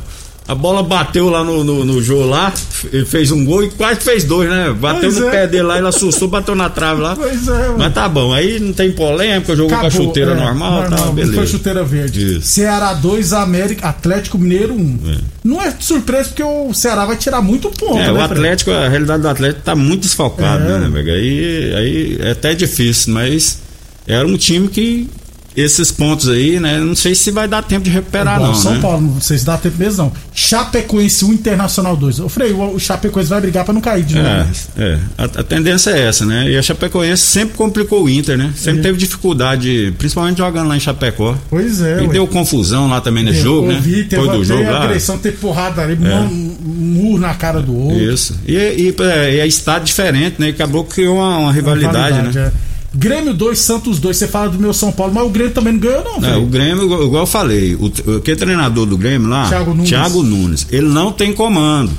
A 0.51 0.55
bola 0.57 0.83
bateu 0.83 1.29
lá 1.31 1.45
no, 1.45 1.63
no, 1.63 1.85
no 1.85 2.03
jogo 2.03 2.25
lá, 2.27 2.53
ele 2.93 3.05
fez 3.05 3.31
um 3.31 3.45
gol 3.45 3.63
e 3.63 3.71
quase 3.71 4.01
fez 4.01 4.25
dois, 4.25 4.51
né? 4.51 4.75
Bateu 4.77 5.03
Pois 5.03 5.17
no 5.19 5.29
é. 5.29 5.31
pé 5.31 5.47
dele 5.47 5.63
lá, 5.63 5.79
ele 5.79 5.87
assustou, 5.87 6.27
bateu 6.27 6.57
na 6.57 6.69
trave 6.69 7.01
lá. 7.01 7.15
Pois 7.15 7.47
é, 7.47 7.53
mano. 7.53 7.75
Mas 7.79 7.95
tá 7.95 8.09
bom, 8.09 8.33
aí 8.33 8.59
não 8.59 8.73
tem 8.73 8.91
polêmica, 8.91 9.55
jogou 9.55 9.71
com 9.79 9.85
a 9.85 9.87
Acabou, 9.87 10.07
chuteira 10.09 10.33
é, 10.33 10.35
normal, 10.35 10.89
tá, 10.91 10.97
Foi 10.97 11.13
beleza. 11.13 11.47
chuteira 11.47 11.85
verde. 11.85 12.39
Isso. 12.39 12.49
Ceará 12.49 12.93
2, 12.95 13.33
América, 13.33 13.89
Atlético 13.89 14.39
Mineiro 14.39 14.75
1. 14.75 15.19
Não 15.45 15.63
é 15.63 15.73
surpresa 15.79 16.31
porque 16.31 16.43
o 16.43 16.75
Ceará 16.75 17.07
vai 17.07 17.17
tirar 17.17 17.41
muito 17.41 17.71
ponto, 17.71 17.99
É, 18.01 18.07
né, 18.07 18.13
o? 18.13 18.21
Atlético, 18.21 18.73
a 18.73 18.89
realidade 18.89 19.23
do 19.23 19.29
Atlético 19.29 19.63
tá 19.63 19.77
muito 19.77 20.03
desfalcado, 20.03 20.65
É. 20.65 20.79
né, 20.81 20.89
né? 20.89 21.13
Aí, 21.13 21.75
aí 21.77 22.19
é 22.23 22.31
até 22.33 22.55
difícil, 22.57 23.15
mas 23.15 23.59
era 24.05 24.27
um 24.27 24.37
time 24.37 24.67
que 24.67 25.09
esses 25.57 25.91
pontos 25.91 26.29
aí, 26.29 26.61
né? 26.61 26.79
Não 26.79 26.95
sei 26.95 27.15
se 27.15 27.31
vai 27.31 27.49
dar 27.49 27.63
tempo 27.63 27.85
de 27.85 27.91
recuperar, 27.91 28.37
Igual 28.37 28.53
não. 28.53 28.59
São 28.59 28.75
né? 28.75 28.81
Paulo, 28.81 29.01
não 29.01 29.21
sei 29.21 29.37
se 29.39 29.45
dá 29.45 29.57
tempo 29.59 29.77
mesmo 29.79 30.05
não. 30.05 30.13
Chapecoense 30.33 31.25
1, 31.25 31.33
Internacional 31.33 31.97
2. 31.97 32.19
Eu 32.19 32.29
falei, 32.29 32.53
o, 32.53 32.79
Chapecoense 32.79 33.29
vai 33.29 33.41
brigar 33.41 33.65
pra 33.65 33.75
não 33.75 33.81
cair 33.81 34.05
de 34.05 34.15
novo. 34.15 34.27
É, 34.29 34.39
né? 34.45 34.51
é. 34.79 34.99
A, 35.19 35.25
a 35.25 35.43
tendência 35.43 35.91
é 35.91 36.07
essa, 36.07 36.25
né? 36.25 36.51
E 36.51 36.57
a 36.57 36.63
Chapecoense 36.63 37.23
sempre 37.23 37.57
complicou 37.57 38.05
o 38.05 38.09
Inter, 38.09 38.37
né? 38.39 38.53
Sempre 38.57 38.81
É. 38.81 38.83
teve 38.85 38.99
dificuldade, 38.99 39.93
principalmente 39.99 40.39
jogando 40.39 40.69
lá 40.69 40.77
em 40.77 40.81
Chapecó. 40.81 41.37
Pois 41.49 41.81
é, 41.83 41.99
E 42.03 42.07
ué. 42.07 42.13
deu 42.13 42.27
confusão 42.27 42.89
lá 42.89 43.01
também 43.01 43.27
Eu 43.27 43.35
jogo, 43.35 43.69
né? 43.69 43.75
ouvi, 43.77 44.05
teve, 44.05 44.23
Foi 44.25 44.37
do 44.37 44.45
jogo 44.45 44.61
teve 44.61 44.71
lá. 44.73 44.81
É. 44.81 44.85
agressão, 44.85 45.19
teve 45.19 45.37
porrada 45.37 45.83
ali, 45.83 45.97
mão- 45.97 46.29
murro 46.31 47.19
na 47.19 47.35
cara 47.35 47.61
do 47.61 47.77
outro. 47.77 47.99
Isso. 48.01 48.39
E, 48.47 48.55
e, 48.55 48.95
é, 49.03 49.35
e 49.35 49.41
é 49.41 49.47
estado 49.47 49.85
diferente, 49.85 50.37
né? 50.39 50.49
E 50.49 50.51
acabou 50.51 50.85
que 50.85 50.95
criou 50.95 51.17
uma, 51.17 51.39
uma 51.39 51.53
rivalidade, 51.53 52.23
né? 52.23 52.31
é. 52.57 52.70
Grêmio 52.95 53.33
2, 53.33 53.59
Santos 53.59 53.99
2. 53.99 54.17
Você 54.17 54.27
fala 54.29 54.49
do 54.49 54.59
meu 54.59 54.73
São 54.73 54.91
Paulo, 54.91 55.13
mas 55.15 55.25
o 55.25 55.31
Grêmio 55.31 55.53
também 55.53 55.73
não 55.73 55.81
ganhou, 55.81 56.05
não, 56.05 56.17
É, 56.17 56.33
velho. 56.33 56.43
o 56.43 56.47
Grêmio, 56.47 56.85
igual 56.85 57.23
eu 57.23 57.27
falei, 57.27 57.75
o, 57.77 57.87
o 57.87 58.21
que 58.21 58.33
é 58.33 58.37
treinador 58.37 58.87
do 58.87 58.99
Grêmio 58.99 59.29
lá? 59.29 59.49
Thiago 59.49 59.73
Nunes. 59.75 59.89
Thiago 59.89 60.23
Nunes. 60.23 60.67
Ele 60.71 60.89
não 60.89 61.13
tem 61.13 61.33
comando. 61.33 61.93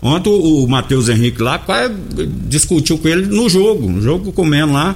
Ontem 0.00 0.30
o, 0.30 0.64
o 0.64 0.68
Matheus 0.68 1.08
Henrique 1.08 1.42
lá 1.42 1.58
quase 1.58 1.92
discutiu 2.46 2.98
com 2.98 3.08
ele 3.08 3.26
no 3.26 3.48
jogo, 3.48 3.88
no 3.88 4.00
jogo 4.00 4.30
comendo 4.32 4.72
lá. 4.72 4.94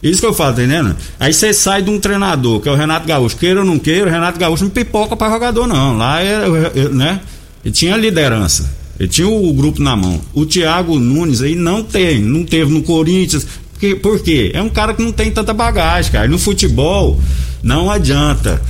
Isso 0.00 0.20
que 0.20 0.26
eu 0.26 0.32
falo, 0.32 0.54
tá 0.54 0.62
entendendo? 0.62 0.94
Aí 1.18 1.32
você 1.32 1.52
sai 1.52 1.82
de 1.82 1.90
um 1.90 1.98
treinador, 1.98 2.60
que 2.60 2.68
é 2.68 2.72
o 2.72 2.76
Renato 2.76 3.04
Gaúcho, 3.04 3.36
queira 3.36 3.58
ou 3.60 3.66
não 3.66 3.80
queira, 3.80 4.06
o 4.06 4.10
Renato 4.12 4.38
Gaúcho 4.38 4.62
não 4.62 4.70
pipoca 4.70 5.16
pra 5.16 5.28
jogador, 5.28 5.66
não. 5.66 5.96
Lá 5.98 6.22
é, 6.22 6.44
é, 6.76 6.88
né? 6.88 7.20
Ele 7.64 7.74
tinha 7.74 7.96
liderança. 7.96 8.72
Ele 8.98 9.08
tinha 9.08 9.28
o 9.28 9.52
grupo 9.52 9.82
na 9.82 9.96
mão. 9.96 10.20
O 10.32 10.46
Thiago 10.46 10.98
Nunes 11.00 11.42
aí 11.42 11.56
não 11.56 11.82
tem, 11.82 12.20
não 12.20 12.44
teve 12.44 12.72
no 12.72 12.82
Corinthians. 12.82 13.44
Porque, 13.78 13.94
por 13.94 14.20
quê? 14.20 14.50
É 14.52 14.60
um 14.60 14.68
cara 14.68 14.92
que 14.92 15.00
não 15.00 15.12
tem 15.12 15.30
tanta 15.30 15.54
bagagem, 15.54 16.10
cara. 16.10 16.26
No 16.26 16.36
futebol, 16.36 17.20
não 17.62 17.88
adianta. 17.88 18.60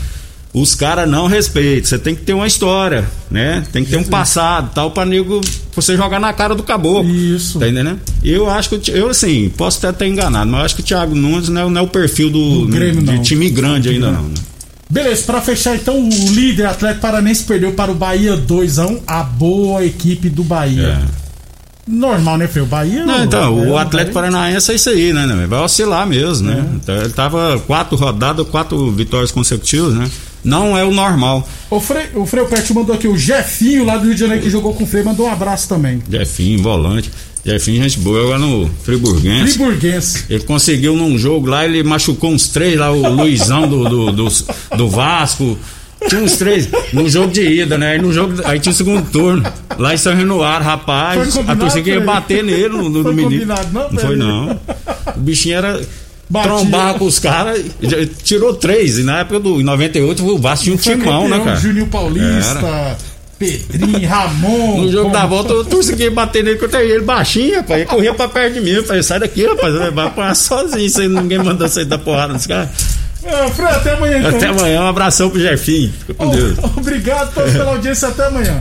Os 0.53 0.75
caras 0.75 1.09
não 1.09 1.27
respeitam. 1.27 1.85
Você 1.89 1.99
tem 1.99 2.15
que 2.15 2.23
ter 2.23 2.35
uma 2.35 2.47
história, 2.47 3.07
né? 3.31 3.65
Tem 3.73 3.85
que 3.85 3.91
ter 3.91 3.97
um 3.97 4.05
passado, 4.05 4.71
tal, 4.75 4.91
pra 4.91 5.07
nego 5.07 5.41
você 5.75 5.97
jogar 5.97 6.21
na 6.21 6.31
cara 6.35 6.55
do 6.55 6.63
caboclo. 6.63 7.11
Isso. 7.11 7.59
Tá 7.59 7.69
entendendo? 7.69 7.99
Eu 8.23 8.51
acho 8.51 8.69
que, 8.69 8.91
eu 8.91 9.09
assim, 9.09 9.51
posso 9.57 9.79
até 9.87 9.97
ter 10.05 10.11
enganado, 10.11 10.51
mas 10.51 10.61
eu 10.61 10.65
acho 10.67 10.75
que 10.77 10.81
o 10.83 10.85
Thiago 10.85 11.15
Nunes 11.15 11.49
não 11.49 11.63
é, 11.69 11.71
não 11.71 11.81
é 11.81 11.85
o 11.85 11.89
perfil 11.89 12.29
do, 12.31 12.67
Do 12.67 12.69
Grêmio, 12.69 13.03
de 13.03 13.13
não. 13.13 13.23
time 13.23 13.49
grande 13.49 13.89
ainda, 13.89 14.11
não. 14.11 14.23
né? 14.25 14.35
Beleza, 14.91 15.23
pra 15.25 15.41
fechar 15.41 15.77
então, 15.77 15.99
o 16.03 16.33
líder 16.33 16.67
Atlético 16.67 17.03
Paranense 17.03 17.45
perdeu 17.45 17.73
para 17.73 17.93
o 17.93 17.95
Bahia 17.95 18.37
2x1, 18.37 19.01
a 19.07 19.23
boa 19.23 19.85
equipe 19.85 20.29
do 20.29 20.43
Bahia. 20.43 21.01
Normal, 21.89 22.37
né, 22.37 22.47
Fê? 22.47 22.61
O 22.61 22.67
Bahia. 22.67 23.05
Não, 23.07 23.25
então, 23.25 23.65
é, 23.65 23.69
o 23.69 23.79
Atlético 23.79 24.13
Paranaense 24.13 24.71
é 24.71 24.75
isso 24.75 24.91
aí, 24.91 25.13
né? 25.13 25.27
né? 25.27 25.47
Vai 25.47 25.61
oscilar 25.61 26.07
mesmo, 26.07 26.49
né? 26.49 26.59
É. 26.59 26.77
Então, 26.77 26.97
ele 26.97 27.13
tava 27.13 27.59
quatro 27.67 27.97
rodadas, 27.97 28.47
quatro 28.47 28.91
vitórias 28.91 29.31
consecutivas, 29.31 29.95
né? 29.95 30.09
Não 30.45 30.77
é 30.77 30.85
o 30.85 30.93
normal. 30.93 31.49
O 31.71 31.81
Frei, 31.81 32.07
o 32.15 32.25
Frei 32.25 32.45
Pet 32.45 32.73
mandou 32.73 32.95
aqui, 32.95 33.09
o 33.09 33.17
Jefinho 33.17 33.85
lá 33.85 33.97
do 33.97 34.05
Rio 34.05 34.15
de 34.15 34.21
Janeiro 34.21 34.43
que 34.43 34.51
jogou 34.51 34.73
com 34.75 34.85
o 34.85 34.87
Frei, 34.87 35.03
mandou 35.03 35.27
um 35.27 35.33
abraço 35.33 35.69
também. 35.69 36.03
Jefinho, 36.09 36.63
volante. 36.63 37.11
Jefinho, 37.45 37.83
gente 37.83 37.99
boa, 38.01 38.21
agora 38.21 38.39
no 38.39 38.71
Friburguense. 38.83 39.55
Friburguense. 39.55 40.25
Ele 40.29 40.45
conseguiu 40.45 40.95
num 40.95 41.19
jogo 41.19 41.47
lá, 41.47 41.65
ele 41.65 41.83
machucou 41.83 42.31
uns 42.31 42.49
três 42.49 42.79
lá, 42.79 42.91
o 42.91 43.15
Luizão 43.15 43.69
do, 43.69 43.89
do, 43.89 44.13
do, 44.13 44.29
do 44.77 44.89
Vasco. 44.89 45.59
Tinha 46.09 46.23
uns 46.23 46.37
três 46.37 46.69
no 46.93 47.09
jogo 47.09 47.33
de 47.33 47.43
ida, 47.43 47.77
né? 47.77 47.93
Aí, 47.93 47.99
no 48.01 48.13
jogo, 48.13 48.35
aí 48.45 48.61
tinha 48.61 48.73
o 48.73 48.75
segundo 48.75 49.11
turno. 49.11 49.43
Lá 49.79 49.95
em 49.95 49.97
São 49.97 50.15
Foi 50.17 50.39
rapaz. 50.63 51.39
A 51.49 51.57
torcida 51.57 51.83
queria 51.83 52.01
bater 52.01 52.43
nele 52.43 52.69
no, 52.69 52.89
no 52.89 53.03
Foi 53.03 53.15
menino. 53.15 53.55
combinado, 53.55 53.69
não, 53.73 53.91
não 53.91 53.99
foi, 54.01 54.17
não. 54.17 54.61
O 55.17 55.21
bichinho 55.21 55.57
era. 55.57 55.81
Batia. 56.31 56.51
Trombar 56.51 56.95
com 56.99 57.07
os 57.07 57.19
caras, 57.19 57.59
tirou 58.23 58.53
três. 58.55 58.99
E 58.99 59.03
na 59.03 59.21
época 59.21 59.41
do 59.41 59.63
em 59.63 59.65
98 59.65 60.27
o 60.27 60.37
Vasco 60.39 60.65
tinha 60.65 60.75
um 60.75 60.79
timão, 60.79 61.27
né, 61.27 61.39
cara? 61.43 61.57
Juninho 61.57 61.87
Paulista, 61.87 62.99
Pedrinho, 63.39 64.07
Ramon. 64.07 64.83
No 64.83 64.93
jogo 64.93 65.07
Pom- 65.07 65.13
da 65.13 65.25
volta, 65.25 65.55
eu 65.55 65.65
consegui 65.65 66.11
bater 66.11 66.45
nele 66.45 66.59
contra 66.59 66.83
ele 66.85 67.01
baixinho, 67.03 67.57
rapaz. 67.57 67.81
Ele 67.81 67.89
corria 67.89 68.13
pra 68.13 68.29
perto 68.29 68.55
de 68.55 68.61
mim. 68.61 68.71
Eu 68.73 68.85
falei, 68.85 69.03
sai 69.03 69.21
daqui, 69.21 69.47
rapaz. 69.47 69.73
Vai 69.95 70.07
apanhar 70.07 70.35
sozinho. 70.37 70.91
Você, 70.91 71.09
ninguém 71.09 71.39
mandou 71.39 71.67
você 71.67 71.85
dar 71.87 71.97
porrada 71.99 72.35
nesse 72.35 72.47
cara. 72.49 72.71
É, 73.25 73.49
Frei, 73.49 73.67
até 73.69 73.93
amanhã 73.95 74.19
então. 74.19 74.31
Até 74.37 74.47
amanhã, 74.49 74.83
um 74.83 74.87
abração 74.87 75.31
pro 75.31 75.41
Jefinho. 75.41 75.93
Fica 76.01 76.13
com 76.15 76.29
Deus. 76.31 76.59
O- 76.59 76.79
Obrigado 76.81 77.33
todos 77.33 77.53
pela 77.53 77.71
audiência, 77.71 78.09
até 78.09 78.27
amanhã. 78.27 78.61